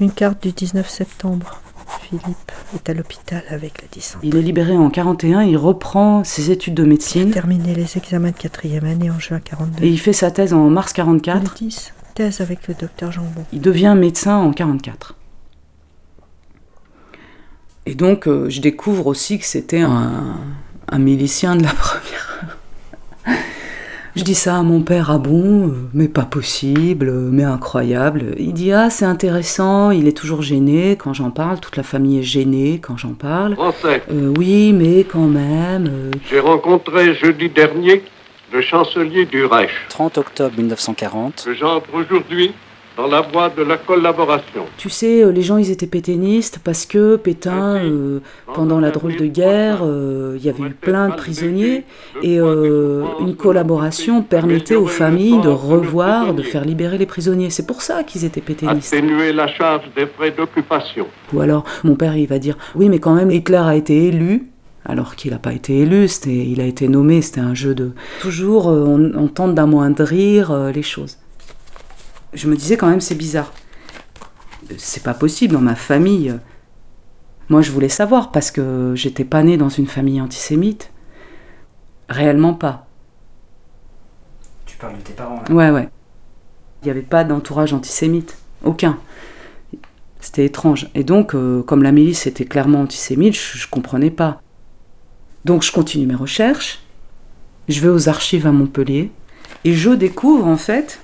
[0.00, 1.60] Une carte du 19 septembre.
[2.02, 4.20] Philippe est à l'hôpital avec la descente.
[4.22, 7.28] Il est libéré en 41, il reprend ses études de médecine.
[7.28, 9.84] Il a terminé les examens de quatrième année en juin 42.
[9.84, 11.42] Et il fait sa thèse en mars 44.
[11.42, 13.44] Le 10, thèse avec le docteur Jambon.
[13.52, 15.16] Il devient médecin en 44.
[17.86, 20.36] Et donc, euh, je découvre aussi que c'était un,
[20.88, 22.22] un milicien de la première.
[24.16, 28.34] Je dis ça à mon père, ah bon, mais pas possible, mais incroyable.
[28.38, 32.20] Il dit, ah c'est intéressant, il est toujours gêné quand j'en parle, toute la famille
[32.20, 33.54] est gênée quand j'en parle.
[33.56, 34.02] Français.
[34.10, 35.86] Euh, oui, mais quand même.
[35.86, 38.02] euh, J'ai rencontré jeudi dernier
[38.54, 39.68] le chancelier du Reich.
[39.90, 42.52] 30 octobre 1940, Que j'entre aujourd'hui
[42.96, 44.64] dans la voie de la collaboration.
[44.78, 48.20] Tu sais, euh, les gens, ils étaient pétainistes parce que Pétain, euh,
[48.54, 51.84] pendant la drôle de guerre, euh, il y avait eu plein de prisonniers
[52.22, 57.50] et euh, une collaboration permettait aux familles de revoir, de faire libérer les prisonniers.
[57.50, 58.92] C'est pour ça qu'ils étaient pétainistes.
[58.92, 61.06] Atténuer la charge des frais d'occupation.
[61.34, 64.50] Ou alors, mon père, il va dire, oui, mais quand même, Hitler a été élu.
[64.88, 67.90] Alors qu'il n'a pas été élu, il a été nommé, c'était un jeu de...
[68.20, 71.18] Toujours, on, on tente d'amoindrir les choses.
[72.32, 73.52] Je me disais quand même, c'est bizarre.
[74.78, 76.34] C'est pas possible dans ma famille.
[77.48, 80.90] Moi, je voulais savoir parce que j'étais pas née dans une famille antisémite.
[82.08, 82.86] Réellement pas.
[84.64, 85.54] Tu parles de tes parents là?
[85.54, 85.88] Ouais, ouais.
[86.82, 88.36] Il n'y avait pas d'entourage antisémite.
[88.64, 88.98] Aucun.
[90.20, 90.88] C'était étrange.
[90.94, 94.42] Et donc, euh, comme la milice était clairement antisémite, je, je comprenais pas.
[95.44, 96.80] Donc, je continue mes recherches.
[97.68, 99.12] Je vais aux archives à Montpellier.
[99.64, 101.00] Et je découvre en fait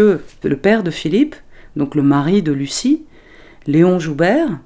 [0.00, 1.36] le père de Philippe,
[1.76, 3.04] donc le mari de Lucie,
[3.66, 4.58] Léon Joubert,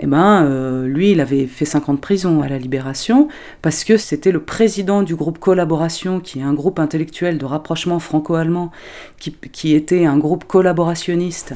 [0.00, 3.28] eh ben, euh, lui, il avait fait 5 ans de prison à la Libération
[3.60, 7.98] parce que c'était le président du groupe Collaboration, qui est un groupe intellectuel de rapprochement
[7.98, 8.70] franco-allemand,
[9.18, 11.54] qui, qui était un groupe collaborationniste.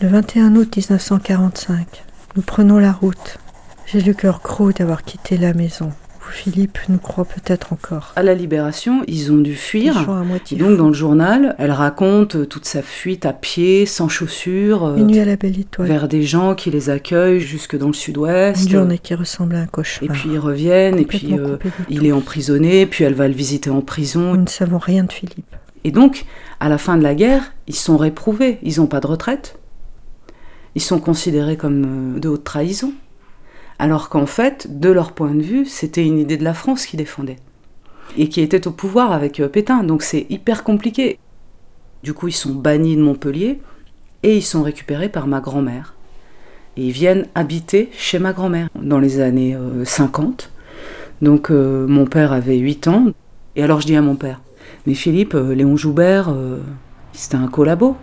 [0.00, 2.04] Le 21 août 1945,
[2.36, 3.38] nous prenons la route.
[3.86, 5.92] J'ai le cœur gros d'avoir quitté la maison.
[6.28, 8.12] Où Philippe nous croit peut-être encore.
[8.16, 9.94] À la Libération, ils ont dû fuir.
[10.06, 13.32] Ils à moitié Et donc, dans le journal, elle raconte euh, toute sa fuite à
[13.32, 15.88] pied, sans chaussures, euh, Une nuit à la belle étoile.
[15.88, 18.64] vers des gens qui les accueillent jusque dans le sud-ouest.
[18.64, 20.10] Une journée qui ressemble à un cauchemar.
[20.10, 21.56] Et puis ils reviennent, et puis euh,
[21.88, 24.34] il est emprisonné, puis elle va le visiter en prison.
[24.34, 25.56] Nous ne savons rien de Philippe.
[25.84, 26.26] Et donc,
[26.60, 28.58] à la fin de la guerre, ils sont réprouvés.
[28.62, 29.58] Ils n'ont pas de retraite.
[30.74, 32.92] Ils sont considérés comme de haute trahison.
[33.78, 36.98] Alors qu'en fait, de leur point de vue, c'était une idée de la France qu'ils
[36.98, 37.38] défendaient.
[38.16, 39.82] Et qui était au pouvoir avec euh, Pétain.
[39.82, 41.18] Donc c'est hyper compliqué.
[42.02, 43.60] Du coup, ils sont bannis de Montpellier
[44.22, 45.94] et ils sont récupérés par ma grand-mère.
[46.76, 50.50] Et ils viennent habiter chez ma grand-mère dans les années euh, 50.
[51.22, 53.06] Donc euh, mon père avait 8 ans.
[53.56, 54.40] Et alors je dis à mon père,
[54.86, 56.58] mais Philippe, euh, Léon Joubert, euh,
[57.12, 57.96] c'était un collabo.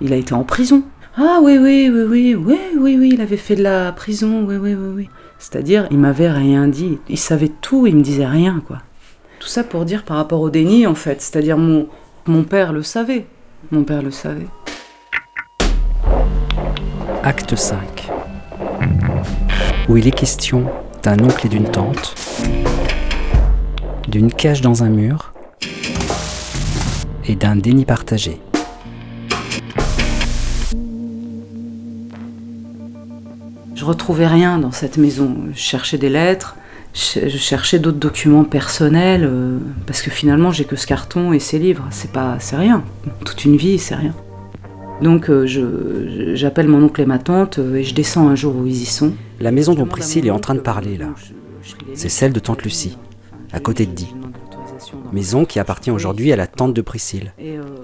[0.00, 0.82] Il a été en prison.
[1.16, 4.56] Ah oui, oui, oui, oui, oui, oui, oui, il avait fait de la prison, oui,
[4.56, 5.08] oui, oui, oui.
[5.40, 6.98] C'est-à-dire, il m'avait rien dit.
[7.08, 8.78] Il savait tout, il me disait rien, quoi.
[9.40, 11.20] Tout ça pour dire par rapport au déni, en fait.
[11.20, 11.88] C'est-à-dire, mon,
[12.44, 13.26] père le savait.
[13.72, 14.46] Mon père le savait.
[17.24, 18.08] Acte 5.
[19.88, 20.66] Où il est question
[21.02, 22.14] d'un oncle et d'une tante,
[24.06, 25.32] d'une cage dans un mur
[27.26, 28.40] et d'un déni partagé.
[33.80, 35.34] Je retrouvais rien dans cette maison.
[35.54, 36.54] Je cherchais des lettres,
[36.92, 41.58] je cherchais d'autres documents personnels, euh, parce que finalement, j'ai que ce carton et ces
[41.58, 41.86] livres.
[41.90, 42.84] C'est pas, c'est rien.
[43.24, 44.14] Toute une vie, c'est rien.
[45.00, 48.54] Donc, euh, je- j'appelle mon oncle et ma tante euh, et je descends un jour
[48.54, 49.14] où ils y sont.
[49.40, 51.06] La maison dont Priscille est en train de parler là,
[51.94, 52.98] c'est celle de tante Lucie,
[53.50, 54.14] à côté de Die.
[55.10, 57.32] Maison qui appartient aujourd'hui à la tante de Priscille,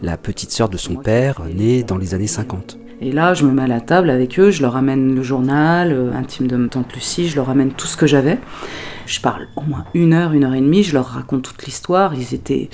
[0.03, 2.77] la petite sœur de son père, née dans les années 50.
[3.01, 5.93] Et là, je me mets à la table avec eux, je leur amène le journal
[5.93, 8.39] euh, intime de ma tante Lucie, je leur amène tout ce que j'avais.
[9.07, 12.15] Je parle au moins une heure, une heure et demie, je leur raconte toute l'histoire.
[12.15, 12.69] Ils étaient.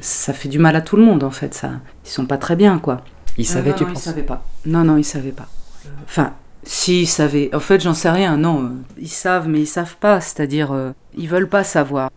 [0.00, 1.70] Ça fait du mal à tout le monde en fait, ça.
[2.04, 3.04] Ils sont pas très bien, quoi.
[3.38, 4.44] Ils savaient, non, tu non, ils penses savaient pas.
[4.66, 5.48] Non, non, ils savaient pas.
[6.04, 6.32] Enfin,
[6.64, 7.54] si, ils savaient.
[7.54, 8.72] En fait, j'en sais rien, non.
[8.98, 10.20] Ils savent, mais ils savent pas.
[10.20, 12.10] C'est-à-dire, euh, ils veulent pas savoir.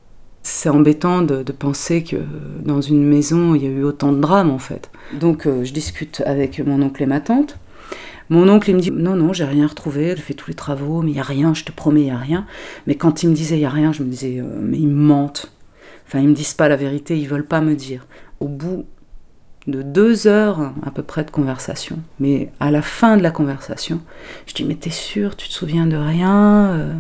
[0.48, 2.18] C'est embêtant de, penser que
[2.64, 4.92] dans une maison, il y a eu autant de drames, en fait.
[5.12, 7.58] Donc, euh, je discute avec mon oncle et ma tante.
[8.30, 11.02] Mon oncle, il me dit Non, non, j'ai rien retrouvé, j'ai fait tous les travaux,
[11.02, 12.46] mais il y a rien, je te promets, il y a rien.
[12.86, 14.88] Mais quand il me disait Il y a rien, je me disais euh, Mais ils
[14.88, 15.52] me mentent.
[16.06, 18.06] Enfin, ils me disent pas la vérité, ils veulent pas me dire.
[18.40, 18.86] Au bout
[19.66, 21.98] de deux heures à peu près de conversation.
[22.20, 24.00] Mais à la fin de la conversation,
[24.46, 26.94] je dis Mais t'es sûr, tu te souviens de rien Euh,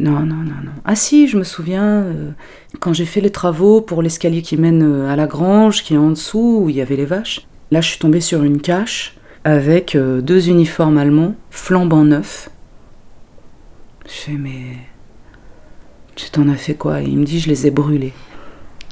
[0.00, 0.72] Non, non, non, non.
[0.86, 2.30] Ah si, je me souviens, euh,
[2.78, 5.98] quand j'ai fait les travaux pour l'escalier qui mène euh, à la grange, qui est
[5.98, 9.18] en dessous, où il y avait les vaches, là je suis tombée sur une cache
[9.44, 12.48] avec euh, deux uniformes allemands flambant neufs.
[14.06, 14.78] Je fais Mais.
[16.14, 17.02] Tu t'en as fait quoi?
[17.02, 18.14] Il me dit Je les ai brûlés.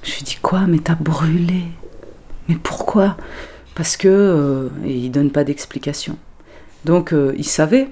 [0.02, 0.66] Je lui dis Quoi?
[0.68, 1.62] Mais t'as brûlé?
[2.50, 3.16] Mais pourquoi?
[3.74, 6.18] Parce que euh, et il donne pas d'explication.
[6.84, 7.88] Donc il savait,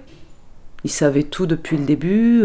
[0.85, 2.45] il savait tout depuis le début.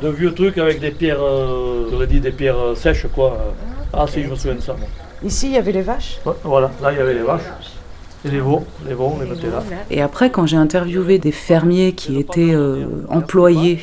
[0.00, 3.54] De vieux trucs avec des pierres, euh, j'aurais dit des pierres euh, sèches quoi.
[3.92, 4.74] Ah si, je me souviens de ça.
[4.76, 4.88] moi.
[5.24, 6.18] Ici, il y avait les vaches?
[6.26, 7.42] Ouais, voilà, là il y avait les vaches.
[8.26, 9.62] Et les veaux, les veaux, on les mettait là.
[9.90, 13.78] Et après, quand j'ai interviewé des fermiers qui étaient euh, employés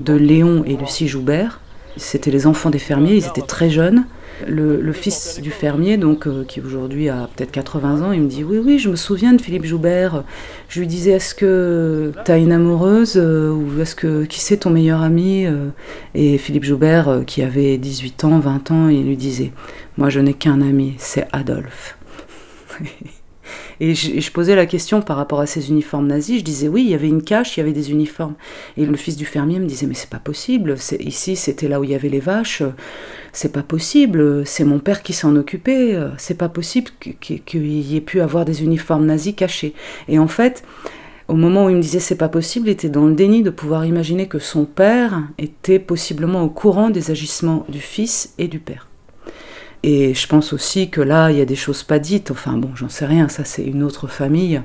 [0.00, 1.60] de Léon et Lucie Joubert,
[1.96, 4.04] C'était les enfants des fermiers, ils étaient très jeunes.
[4.46, 8.28] Le, le fils du fermier, donc euh, qui aujourd'hui a peut-être 80 ans, il me
[8.28, 10.24] dit oui oui je me souviens de Philippe Joubert.
[10.68, 14.70] Je lui disais est-ce que t'as une amoureuse euh, ou est-ce que qui c'est ton
[14.70, 15.68] meilleur ami euh?
[16.14, 19.52] Et Philippe Joubert qui avait 18 ans, 20 ans, il lui disait
[19.96, 21.96] moi je n'ai qu'un ami, c'est Adolphe.
[23.80, 26.40] Et je, posais la question par rapport à ces uniformes nazis.
[26.40, 28.34] Je disais oui, il y avait une cache, il y avait des uniformes.
[28.76, 30.76] Et le fils du fermier me disait mais c'est pas possible.
[31.00, 32.62] Ici, c'était là où il y avait les vaches.
[33.32, 34.46] C'est pas possible.
[34.46, 35.96] C'est mon père qui s'en occupait.
[36.18, 39.74] C'est pas possible qu'il y ait pu avoir des uniformes nazis cachés.
[40.08, 40.62] Et en fait,
[41.28, 43.50] au moment où il me disait c'est pas possible, il était dans le déni de
[43.50, 48.58] pouvoir imaginer que son père était possiblement au courant des agissements du fils et du
[48.58, 48.85] père.
[49.82, 52.30] Et je pense aussi que là, il y a des choses pas dites.
[52.30, 54.60] Enfin bon, j'en sais rien, ça c'est une autre famille.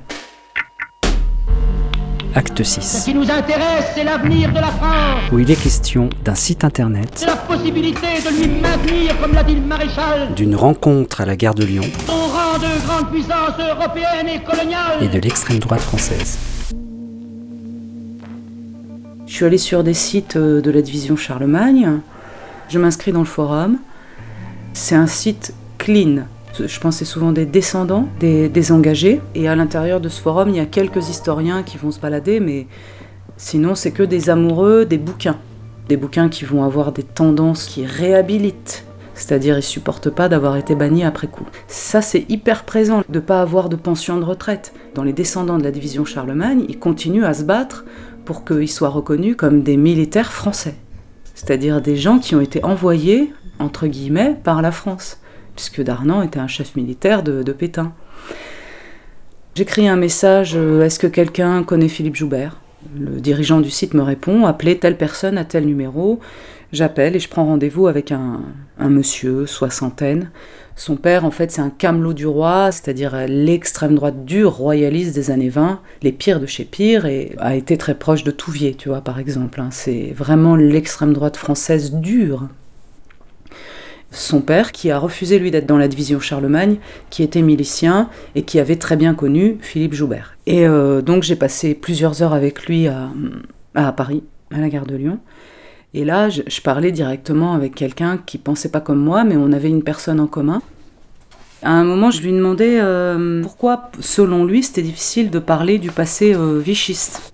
[2.34, 5.20] Acte Ce 6, qui nous intéresse, c'est l'avenir de la France.
[5.34, 9.44] où il est question d'un site internet, C'est la possibilité de lui maintenir, comme l'a
[9.44, 13.60] dit le maréchal, d'une rencontre à la gare de Lyon son rang de grande puissance
[13.60, 15.04] européenne et coloniale.
[15.04, 16.38] et de l'extrême droite française.
[19.28, 22.00] Je suis allée sur des sites euh, de la division Charlemagne.
[22.70, 23.78] Je m'inscris dans le forum.
[24.74, 26.26] C'est un site clean.
[26.60, 29.22] Je pense c'est souvent des descendants, des, des engagés.
[29.36, 32.40] Et à l'intérieur de ce forum, il y a quelques historiens qui vont se balader,
[32.40, 32.68] mais
[33.38, 35.38] sinon, c'est que des amoureux des bouquins.
[35.88, 38.86] Des bouquins qui vont avoir des tendances qui réhabilitent.
[39.14, 41.46] C'est-à-dire, ils supportent pas d'avoir été bannis après coup.
[41.68, 44.74] Ça, c'est hyper présent, de pas avoir de pension de retraite.
[44.96, 47.86] Dans les descendants de la division Charlemagne, ils continuent à se battre
[48.26, 50.76] pour qu'ils soient reconnus comme des militaires français.
[51.36, 55.20] C'est-à-dire des gens qui ont été envoyés, entre guillemets, par la France,
[55.56, 57.94] puisque Darnan était un chef militaire de, Pétain.
[59.56, 62.58] J'écris un message, euh, est-ce que quelqu'un connaît Philippe Joubert?
[62.98, 66.20] Le dirigeant du site me répond, appelez telle personne à tel numéro.
[66.72, 68.40] J'appelle et je prends rendez-vous avec un,
[68.80, 70.32] monsieur, soixantaine.
[70.78, 75.32] Son père, en fait, c'est un camelot du roi, c'est-à-dire l'extrême droite dure royaliste des
[75.32, 78.88] années 20, les pires de chez pires, et a été très proche de Touvier, tu
[78.88, 79.60] vois, par exemple.
[79.60, 79.68] hein.
[79.70, 82.48] C'est vraiment l'extrême droite française dure.
[84.12, 86.78] Son père, qui a refusé, lui, d'être dans la division Charlemagne,
[87.10, 90.36] qui était milicien et qui avait très bien connu Philippe Joubert.
[90.46, 94.96] Et euh, donc, j'ai passé plusieurs heures avec lui à, Paris, à la gare de
[94.96, 95.20] Lyon.
[95.94, 99.52] Et là, je, je parlais directement avec quelqu'un qui pensait pas comme moi, mais on
[99.52, 100.62] avait une personne en commun.
[101.64, 105.92] À un moment, je lui demandais euh, pourquoi, selon lui, c'était difficile de parler du
[105.92, 107.34] passé euh, vichiste.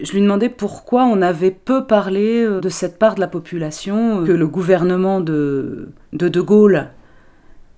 [0.00, 4.22] Je lui demandais pourquoi on avait peu parlé euh, de cette part de la population
[4.22, 6.88] euh, que le gouvernement de, de Gaulle,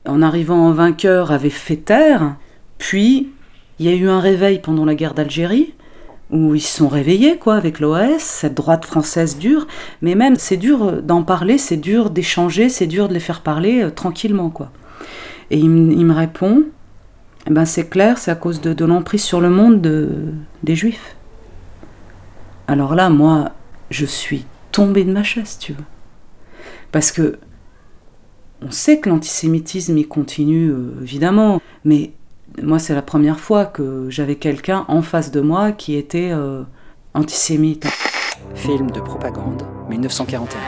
[0.07, 2.37] en arrivant en vainqueur, avait fait taire.
[2.79, 3.33] Puis,
[3.79, 5.74] il y a eu un réveil pendant la guerre d'Algérie,
[6.31, 9.66] où ils se sont réveillés, quoi, avec l'OAS, cette droite française dure.
[10.00, 13.83] Mais même, c'est dur d'en parler, c'est dur d'échanger, c'est dur de les faire parler
[13.83, 14.70] euh, tranquillement, quoi.
[15.50, 16.62] Et il, me- répond,
[17.46, 20.09] eh ben c'est clair, c'est à cause de, de l'emprise sur le monde de,
[20.62, 21.16] des juifs.
[22.66, 23.50] Alors là, moi,
[23.90, 25.85] je suis tombée de ma chaise, tu vois.
[26.92, 27.38] Parce que
[28.62, 32.12] on sait que l'antisémitisme, il continue, euh, évidemment, mais
[32.62, 36.62] moi, c'est la première fois que j'avais quelqu'un en face de moi qui était euh,
[37.12, 37.87] antisémite.
[38.55, 40.59] Film de propagande, 1941.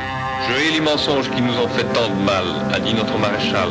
[0.49, 3.69] Je hais les mensonges qui nous ont fait tant de mal, a dit notre maréchal.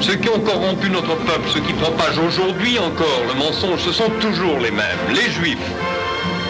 [0.00, 4.10] Ceux qui ont corrompu notre peuple, ceux qui propagent aujourd'hui encore le mensonge, ce sont
[4.20, 5.72] toujours les mêmes, les juifs.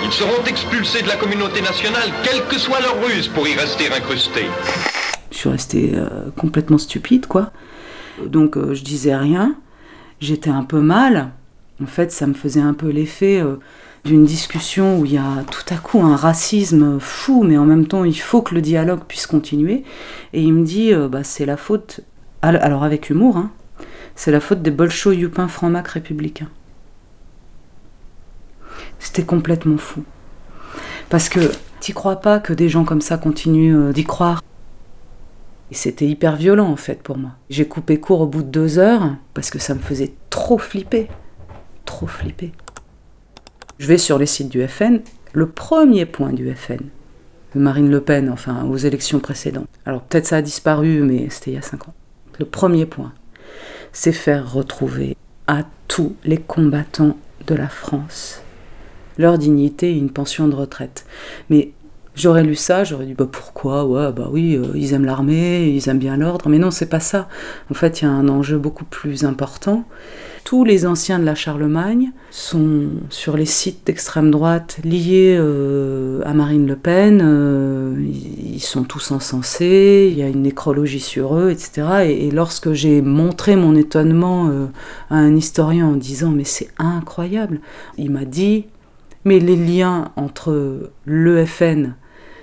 [0.06, 3.92] Ils seront expulsés de la communauté nationale, quelle que soit leur ruse, pour y rester
[3.92, 4.46] incrustés.
[5.32, 7.50] Je suis restée euh, complètement stupide, quoi.
[8.24, 9.56] Donc euh, je disais rien.
[10.20, 11.32] J'étais un peu mal.
[11.82, 13.56] En fait, ça me faisait un peu l'effet euh,
[14.04, 17.88] d'une discussion où il y a tout à coup un racisme fou, mais en même
[17.88, 19.82] temps, il faut que le dialogue puisse continuer.
[20.32, 22.00] Et il me dit, bah, c'est la faute,
[22.42, 23.50] al- alors avec humour, hein,
[24.14, 26.48] c'est la faute des bolcho youpins francs-mac républicains.
[28.98, 30.04] C'était complètement fou.
[31.08, 34.42] Parce que t'y crois pas que des gens comme ça continuent euh, d'y croire.
[35.70, 37.32] Et c'était hyper violent en fait pour moi.
[37.50, 41.08] J'ai coupé court au bout de deux heures parce que ça me faisait trop flipper.
[41.84, 42.52] Trop flipper.
[43.78, 45.00] Je vais sur les sites du FN.
[45.32, 46.80] Le premier point du FN,
[47.54, 49.68] Marine Le Pen, enfin aux élections précédentes.
[49.84, 51.94] Alors peut-être ça a disparu, mais c'était il y a cinq ans.
[52.38, 53.12] Le premier point,
[53.92, 55.16] c'est faire retrouver
[55.46, 57.16] à tous les combattants
[57.46, 58.42] de la France
[59.18, 61.06] leur dignité et une pension de retraite.
[61.50, 61.72] Mais
[62.16, 63.84] j'aurais lu ça, j'aurais dit bah pourquoi?
[63.84, 66.48] Ouais, bah oui, euh, ils aiment l'armée, ils aiment bien l'ordre.
[66.48, 67.28] Mais non, c'est pas ça.
[67.70, 69.84] En fait, il y a un enjeu beaucoup plus important.
[70.44, 76.34] tous les anciens de la Charlemagne sont sur les sites d'extrême droite liés euh, à
[76.34, 77.20] Marine Le Pen.
[77.22, 82.04] euh, ils sont tous encensés, il y a une nécrologie sur eux, etc.
[82.06, 84.50] Et, lorsque j'ai montré mon étonnement
[85.10, 87.60] à un historien en disant mais c'est incroyable,
[87.98, 88.66] il m'a dit
[89.26, 91.94] mais les liens entre l'EFN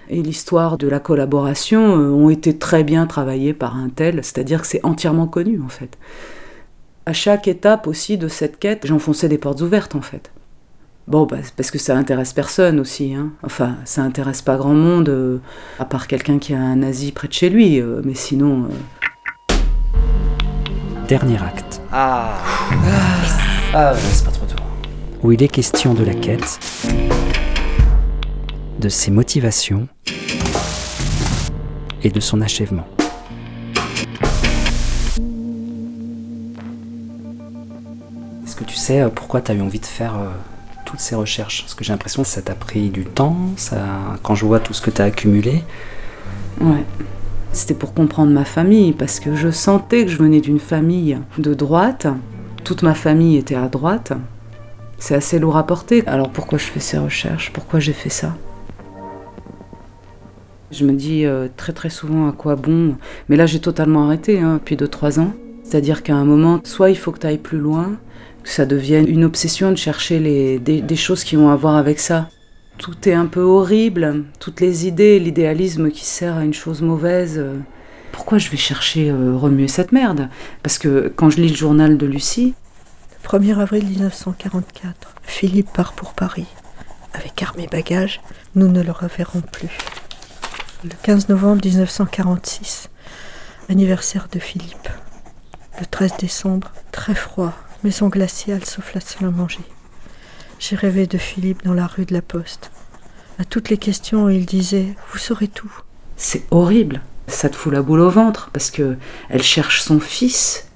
[0.09, 4.61] et l'histoire de la collaboration euh, ont été très bien travaillés par un tel, c'est-à-dire
[4.61, 5.97] que c'est entièrement connu en fait.
[7.05, 10.31] À chaque étape aussi de cette quête, j'enfonçais des portes ouvertes en fait.
[11.07, 13.13] Bon, bah, parce que ça intéresse personne aussi.
[13.13, 13.31] Hein.
[13.43, 15.37] Enfin, ça intéresse pas grand monde, euh,
[15.79, 17.79] à part quelqu'un qui a un nazi près de chez lui.
[17.79, 18.67] euh, mais sinon, euh,
[21.07, 22.37] Dernier acte, Ah.
[23.73, 23.93] Ah,
[24.25, 24.32] tôt.
[25.23, 26.59] Où il est question de la quête,
[28.79, 29.87] de ses motivations
[32.03, 32.85] et de son achèvement.
[38.43, 40.27] Est-ce que tu sais euh, pourquoi tu as eu envie de faire euh,
[40.85, 41.61] toutes ces recherches?
[41.61, 43.79] Parce que j'ai l'impression que ça t'a pris du temps, ça...
[44.23, 45.63] quand je vois tout ce que tu as accumulé.
[46.59, 46.83] ouais.
[47.53, 51.53] C'était pour comprendre ma famille, parce que je sentais que je venais d'une famille de
[51.53, 52.07] droite.
[52.63, 54.11] Toute ma famille était à droite.
[55.05, 56.01] C'est assez lourd à porter.
[56.07, 57.51] Alors pourquoi je fais ces recherches?
[57.51, 58.37] Pourquoi j'ai fait ça?
[60.71, 62.95] Je me dis euh, très très souvent à quoi bon?
[63.27, 65.33] Mais là j'ai totalement arrêté hein, depuis 2-3 ans.
[65.65, 67.97] C'est-à-dire qu'à un moment, soit il faut que tu ailles plus loin,
[68.43, 71.99] que ça devienne une obsession de chercher les, des, choses qui ont à voir avec
[71.99, 72.29] ça.
[72.77, 77.35] Tout est un peu horrible, toutes les idées, l'idéalisme qui sert à une chose mauvaise.
[77.39, 77.57] euh,
[78.13, 80.29] Pourquoi je vais chercher euh, remuer cette merde?
[80.63, 82.53] Parce que quand je lis le journal de Lucie,
[83.23, 86.47] 1er avril 1944, Philippe part pour Paris.
[87.13, 88.21] Avec armes et bagages,
[88.55, 89.77] nous ne le reverrons plus.
[90.83, 92.89] Le 15 novembre 1946,
[93.69, 94.89] anniversaire de Philippe.
[95.79, 97.53] Le 13 décembre, très froid,
[97.83, 99.63] maison glaciale sauf la salle à manger.
[100.59, 102.71] J'ai rêvé de Philippe dans la rue de la Poste.
[103.39, 105.71] À toutes les questions, il disait Vous saurez tout.
[106.17, 107.01] c'est horrible.
[107.27, 108.97] Ça te fout la boule au ventre parce que
[109.29, 110.67] elle cherche son fils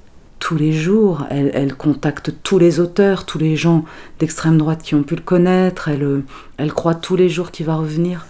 [0.47, 1.25] tous les jours.
[1.29, 3.83] Elle, elle contacte tous les auteurs, tous les gens
[4.17, 5.89] d'extrême droite qui ont pu le connaître.
[5.89, 6.25] Elle, euh,
[6.55, 8.27] elle croit tous les jours qu'il va revenir.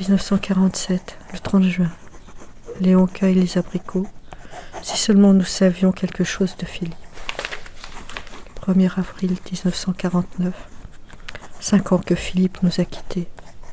[0.00, 1.92] 1947, le 30 juin.
[2.80, 4.08] Léon cueille les abricots.
[4.82, 6.96] Si seulement nous savions quelque chose de Philippe.
[8.66, 10.52] 1er avril 1949.
[11.60, 13.28] Cinq ans que Philippe nous a quittés.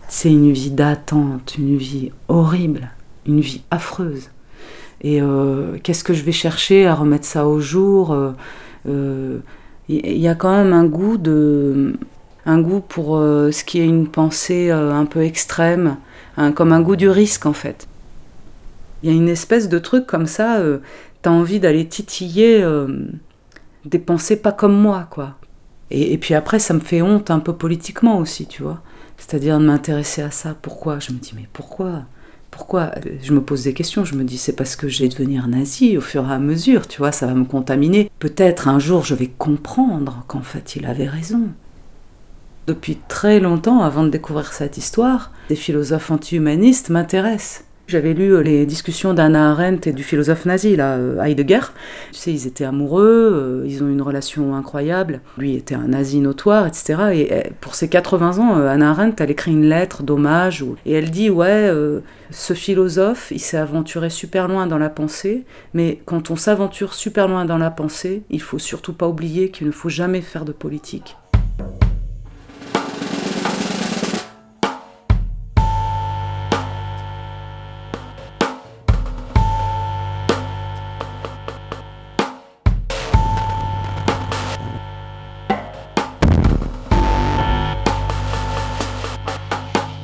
[0.08, 2.92] C'est une vie d'attente, une vie horrible,
[3.26, 4.30] une vie affreuse.
[5.02, 8.32] Et euh, qu'est-ce que je vais chercher à remettre ça au jour euh,
[8.88, 9.39] euh,
[9.89, 11.95] Il y a quand même un goût de,
[12.45, 15.97] un goût pour euh, ce qui est une pensée euh, un peu extrême,
[16.56, 17.88] comme un goût du risque en fait.
[19.04, 20.60] Il y a une espèce de truc comme ça.
[20.60, 20.80] euh,
[21.24, 22.88] T'as envie d'aller titiller euh,
[23.86, 25.36] des pensées pas comme moi, quoi.
[25.91, 28.82] Et, et puis après, ça me fait honte un peu politiquement aussi, tu vois.
[29.18, 30.56] C'est-à-dire de m'intéresser à ça.
[30.60, 30.99] Pourquoi?
[30.99, 32.04] Je me dis, mais pourquoi?
[32.52, 32.91] Pourquoi
[33.24, 34.06] Je me pose des questions.
[34.06, 36.88] Je me dis, c'est parce que je vais devenir nazi au fur et à mesure,
[36.88, 38.12] tu vois, ça va me contaminer.
[38.20, 41.47] Peut-être un jour, je vais comprendre qu'en fait, il avait raison.
[42.68, 47.64] Depuis très longtemps, avant de découvrir cette histoire, des philosophes anti-humanistes m'intéressent.
[47.92, 51.60] J'avais lu euh, les discussions d'Anna Arendt et du philosophe nazi, là, euh, Heidegger.
[52.14, 55.20] Tu sais, ils étaient amoureux, euh, ils ont une relation incroyable.
[55.38, 56.96] Lui était un nazi notoire, etc.
[57.12, 60.64] Et euh, pour ses 80 ans, Anna Arendt, elle écrit une lettre d'hommage.
[60.86, 61.70] Et elle dit, ouais,
[62.30, 67.28] ce philosophe, il s'est aventuré super loin dans la pensée, mais quand on s'aventure super
[67.28, 70.54] loin dans la pensée, il faut surtout pas oublier qu'il ne faut jamais faire de
[70.54, 71.18] politique.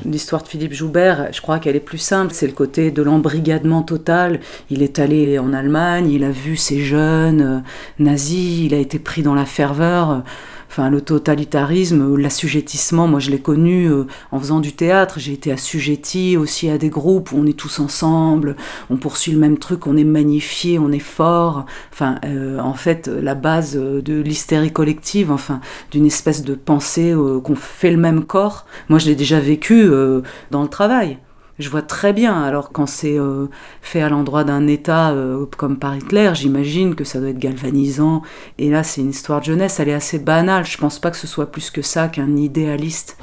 [0.07, 2.33] L'histoire de Philippe Joubert, je crois qu'elle est plus simple.
[2.33, 4.39] C'est le côté de l'embrigadement total.
[4.69, 7.59] Il est allé en Allemagne, il a vu ces jeunes euh,
[7.99, 10.23] nazis, il a été pris dans la ferveur.
[10.69, 15.19] Enfin, le totalitarisme, euh, l'assujettissement, moi je l'ai connu euh, en faisant du théâtre.
[15.19, 18.55] J'ai été assujetti aussi à des groupes où on est tous ensemble,
[18.89, 21.65] on poursuit le même truc, on est magnifié, on est fort.
[21.91, 25.59] Enfin, euh, en fait, la base euh, de l'hystérie collective, enfin,
[25.91, 28.65] d'une espèce de pensée euh, qu'on fait le même corps.
[28.89, 31.17] Moi, je l'ai déjà vécu euh, dans le travail.
[31.59, 32.43] Je vois très bien.
[32.43, 33.47] Alors quand c'est euh,
[33.81, 38.21] fait à l'endroit d'un État euh, comme par Hitler, j'imagine que ça doit être galvanisant.
[38.59, 40.65] Et là, c'est une histoire de jeunesse, elle est assez banale.
[40.65, 43.17] Je pense pas que ce soit plus que ça qu'un idéaliste.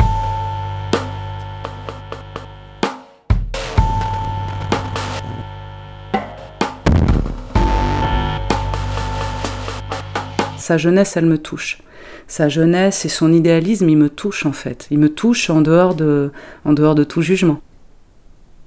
[10.59, 11.79] Sa jeunesse, elle me touche.
[12.27, 14.89] Sa jeunesse et son idéalisme, il me touche en fait.
[14.91, 16.33] Il me touche en dehors de,
[16.65, 17.61] en dehors de tout jugement.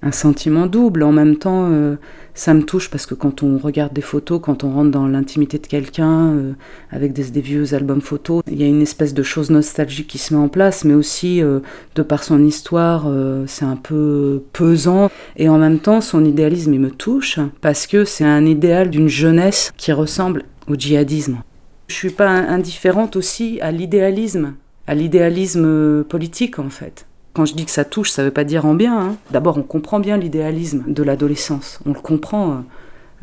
[0.04, 1.02] Un sentiment double.
[1.02, 1.95] En même temps, euh,
[2.36, 5.58] ça me touche parce que quand on regarde des photos, quand on rentre dans l'intimité
[5.58, 6.54] de quelqu'un, euh,
[6.91, 10.36] avec des, vieux albums photos, il y a une espèce de chose nostalgique qui se
[10.36, 11.62] met en place, mais aussi, euh,
[11.95, 13.12] de par son histoire,
[13.48, 15.10] c'est un peu pesant.
[15.36, 19.08] Et en même temps, son idéalisme, il me touche parce que c'est un idéal d'une
[19.08, 21.39] jeunesse qui ressemble au djihadisme.
[21.88, 24.54] Je suis pas indifférente aussi à l'idéalisme,
[24.86, 27.08] à l'idéalisme politique en fait.
[27.38, 29.00] Quand je dis que ça touche, ça veut pas dire en bien.
[29.00, 29.16] Hein.
[29.30, 31.80] D'abord, on comprend bien l'idéalisme de l'adolescence.
[31.86, 32.64] On le comprend.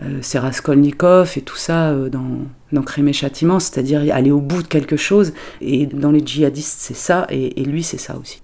[0.04, 2.22] Euh, c'est Raskolnikov et tout ça euh, dans,
[2.70, 5.32] dans Châtiment, c'est-à-dire aller au bout de quelque chose.
[5.60, 8.40] Et dans les djihadistes, c'est ça, et, lui, c'est ça aussi.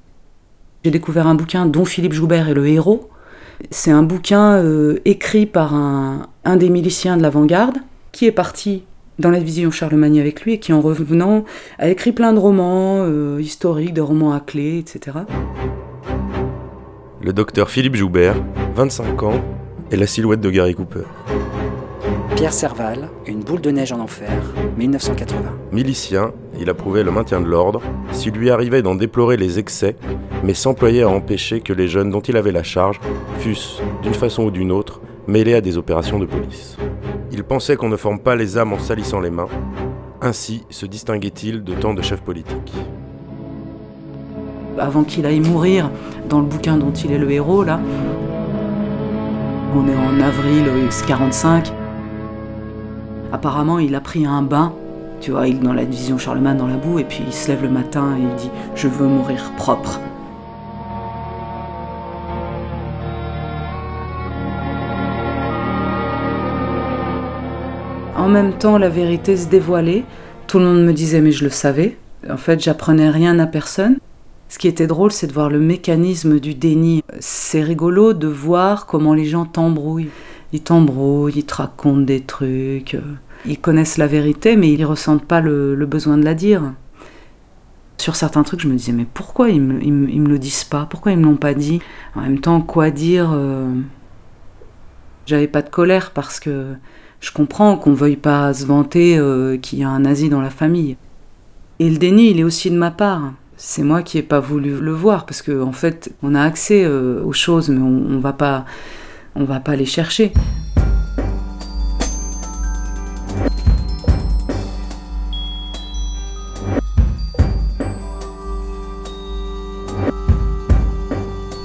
[0.85, 3.09] J'ai découvert un bouquin dont Philippe Joubert est le héros.
[3.71, 7.79] C'est un bouquin euh, écrit par un des miliciens de l'avant-garde
[8.11, 8.83] qui est parti
[9.21, 11.45] dans la division Charlemagne avec lui et qui en revenant
[11.79, 15.19] a écrit plein de romans euh, historiques, de romans à clé, etc.
[17.23, 18.37] Le docteur Philippe Joubert,
[18.75, 19.41] 25 ans,
[19.91, 21.05] et la silhouette de Gary Cooper.
[22.35, 24.31] Pierre Serval, Une boule de neige en enfer,
[24.79, 25.39] 1980.
[25.73, 29.97] Milicien, il approuvait le maintien de l'ordre, s'il lui arrivait d'en déplorer les excès,
[30.43, 33.01] mais s'employait à empêcher que les jeunes dont il avait la charge
[33.41, 36.79] fussent, d'une façon ou d'une autre, mêlés à des opérations de police.
[37.41, 39.49] Il pensait qu'on ne forme pas les âmes en salissant les mains.
[40.21, 42.75] Ainsi se distinguait-il de tant de chefs politiques.
[44.79, 45.91] Avant qu'il aille mourir,
[46.29, 47.81] dans le bouquin dont il est le héros, là,
[49.75, 50.67] on est en avril
[51.07, 51.73] 45.
[53.33, 54.75] Apparemment, il a pris un bain,
[55.23, 57.63] tu vois, il dans la division Charlemagne dans la boue, et puis il se lève
[57.63, 59.99] le matin et il dit Je veux mourir propre.
[68.21, 70.05] En même temps, la vérité se dévoilait.
[70.47, 71.97] Tout le monde me disait, mais je le savais.
[72.29, 73.97] En fait, j'apprenais rien à personne.
[74.51, 77.03] Ce qui était drôle, c'est de voir le mécanisme du déni.
[77.19, 80.11] C'est rigolo de voir comment les gens t'embrouillent.
[80.53, 82.95] Ils t'embrouillent, ils te racontent des trucs.
[83.47, 86.75] Ils connaissent la vérité, mais ils ressentent pas le, le besoin de la dire.
[87.97, 90.39] Sur certains trucs, je me disais, mais pourquoi ils me, ils me, ils me le
[90.39, 90.87] disent pas?
[90.91, 91.81] Pourquoi ils me l'ont pas dit?
[92.15, 93.73] En même temps, quoi dire euh...
[95.25, 96.75] J'avais pas de colère parce que
[97.21, 100.51] je comprends qu'on veuille pas se vanter euh, qu'il y a un nazi dans la
[100.51, 100.97] famille.
[101.79, 103.33] Et le déni, il est aussi de ma part.
[103.59, 106.83] C'est moi qui ai pas voulu le voir parce qu'en en fait, on a accès
[106.83, 108.65] euh, aux choses, mais on, on va pas,
[109.35, 110.33] on va pas les chercher.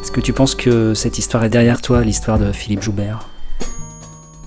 [0.01, 3.26] Est-ce que tu penses que cette histoire est derrière toi, l'histoire de Philippe Joubert?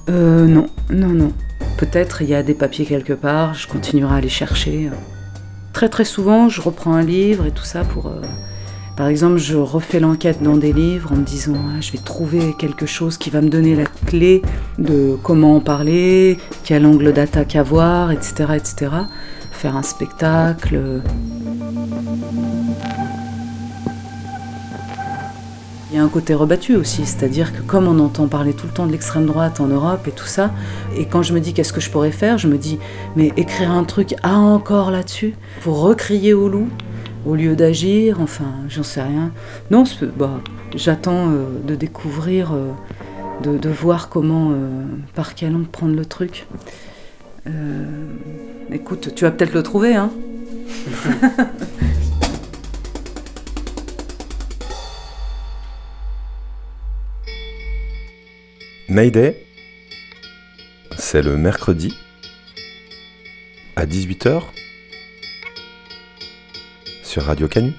[0.09, 1.33] Euh, non, non, non.
[1.77, 4.91] Peut-être il y a des papiers quelque part, je continuerai à les chercher.
[5.73, 8.07] Très très souvent, je reprends un livre et tout ça pour...
[8.07, 8.23] Euh...
[8.97, 12.53] Par exemple, je refais l'enquête dans des livres en me disant ah, je vais trouver
[12.59, 14.43] quelque chose qui va me donner la clé
[14.79, 18.91] de comment en parler, quel angle d'attaque avoir, etc., etc.
[19.53, 21.03] Faire un spectacle.
[25.91, 28.73] Il y a un côté rebattu aussi, c'est-à-dire que comme on entend parler tout le
[28.73, 30.53] temps de l'extrême droite en Europe et tout ça,
[30.97, 32.79] et quand je me dis qu'est-ce que je pourrais faire, je me dis
[33.17, 36.69] mais écrire un truc à encore là-dessus pour recrier au loup
[37.27, 39.33] au lieu d'agir, enfin j'en sais rien.
[39.71, 39.85] Non,
[40.17, 40.41] bah,
[40.75, 42.71] j'attends euh, de découvrir, euh,
[43.43, 44.85] de, de, voir comment, euh,
[45.15, 46.47] par quel angle prendre le truc.
[48.73, 50.11] écoute, tu vas peut-être le trouver, hein
[58.91, 59.37] Mayday,
[60.97, 61.95] c'est le mercredi
[63.77, 64.45] à 18h
[67.03, 67.75] sur Radio Canu.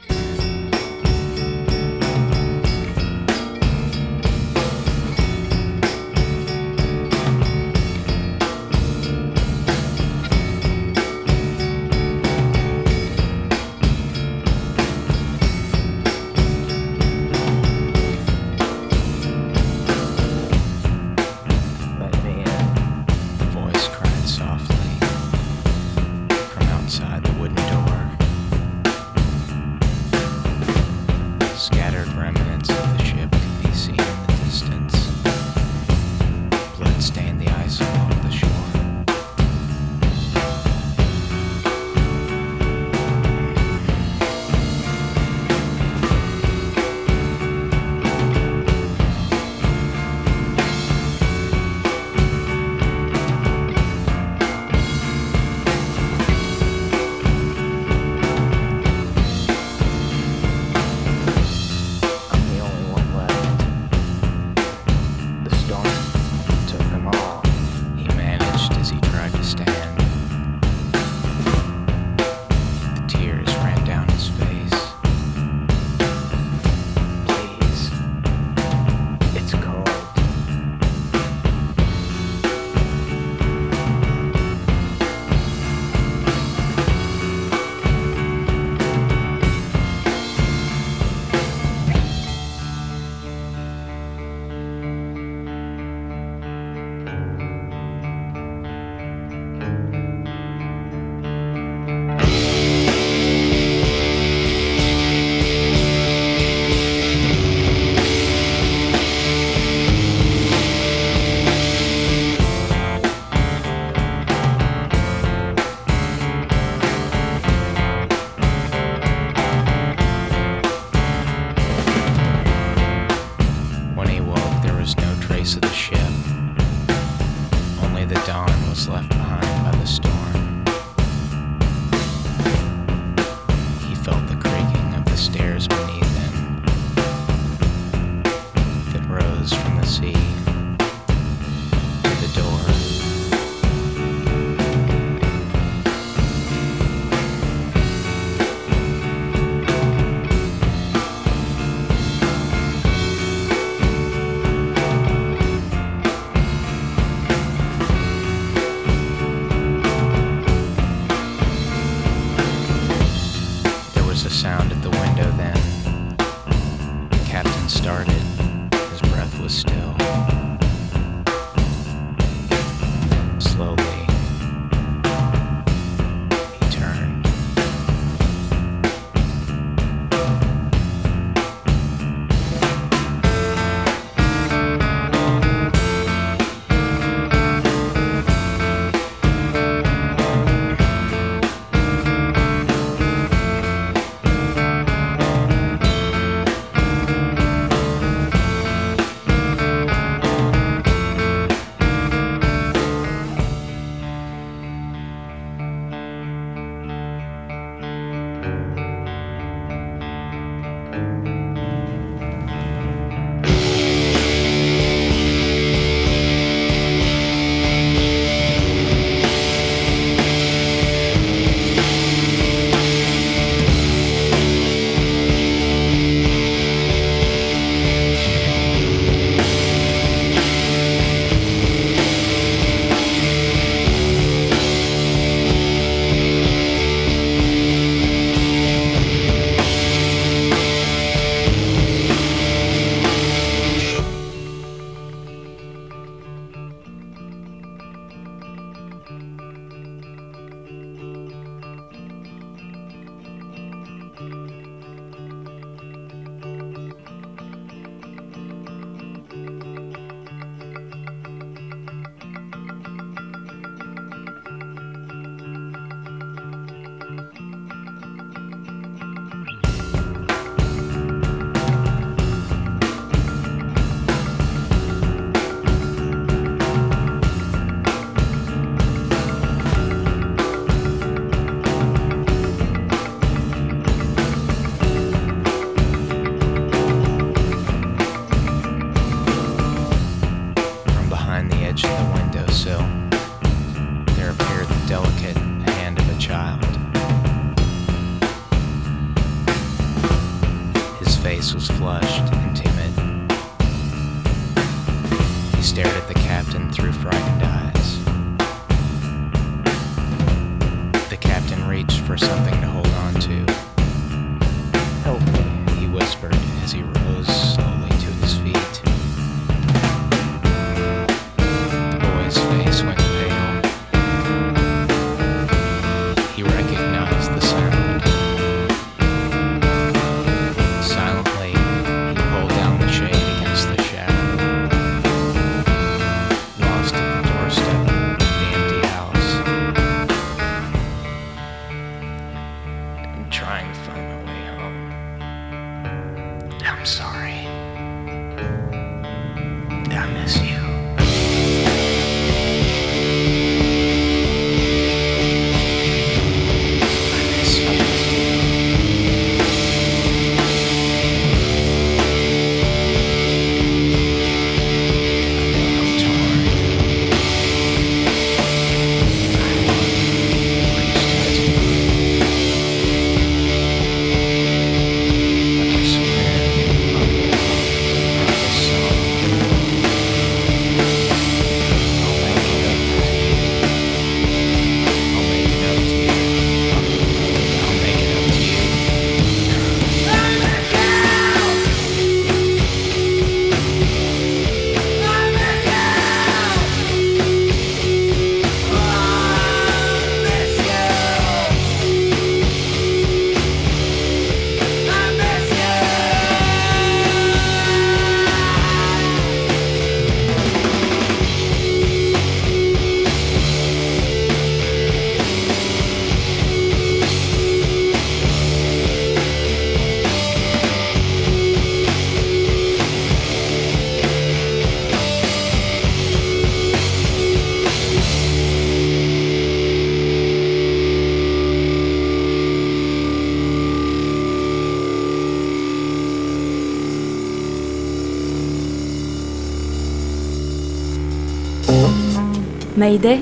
[442.89, 443.19] Mayday.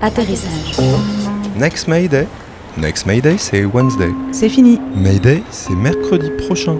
[0.00, 0.76] Atterrissage.
[1.56, 2.26] Next Mayday.
[2.76, 4.10] Next Mayday, c'est Wednesday.
[4.32, 4.80] C'est fini.
[4.96, 6.78] Mayday, c'est mercredi prochain.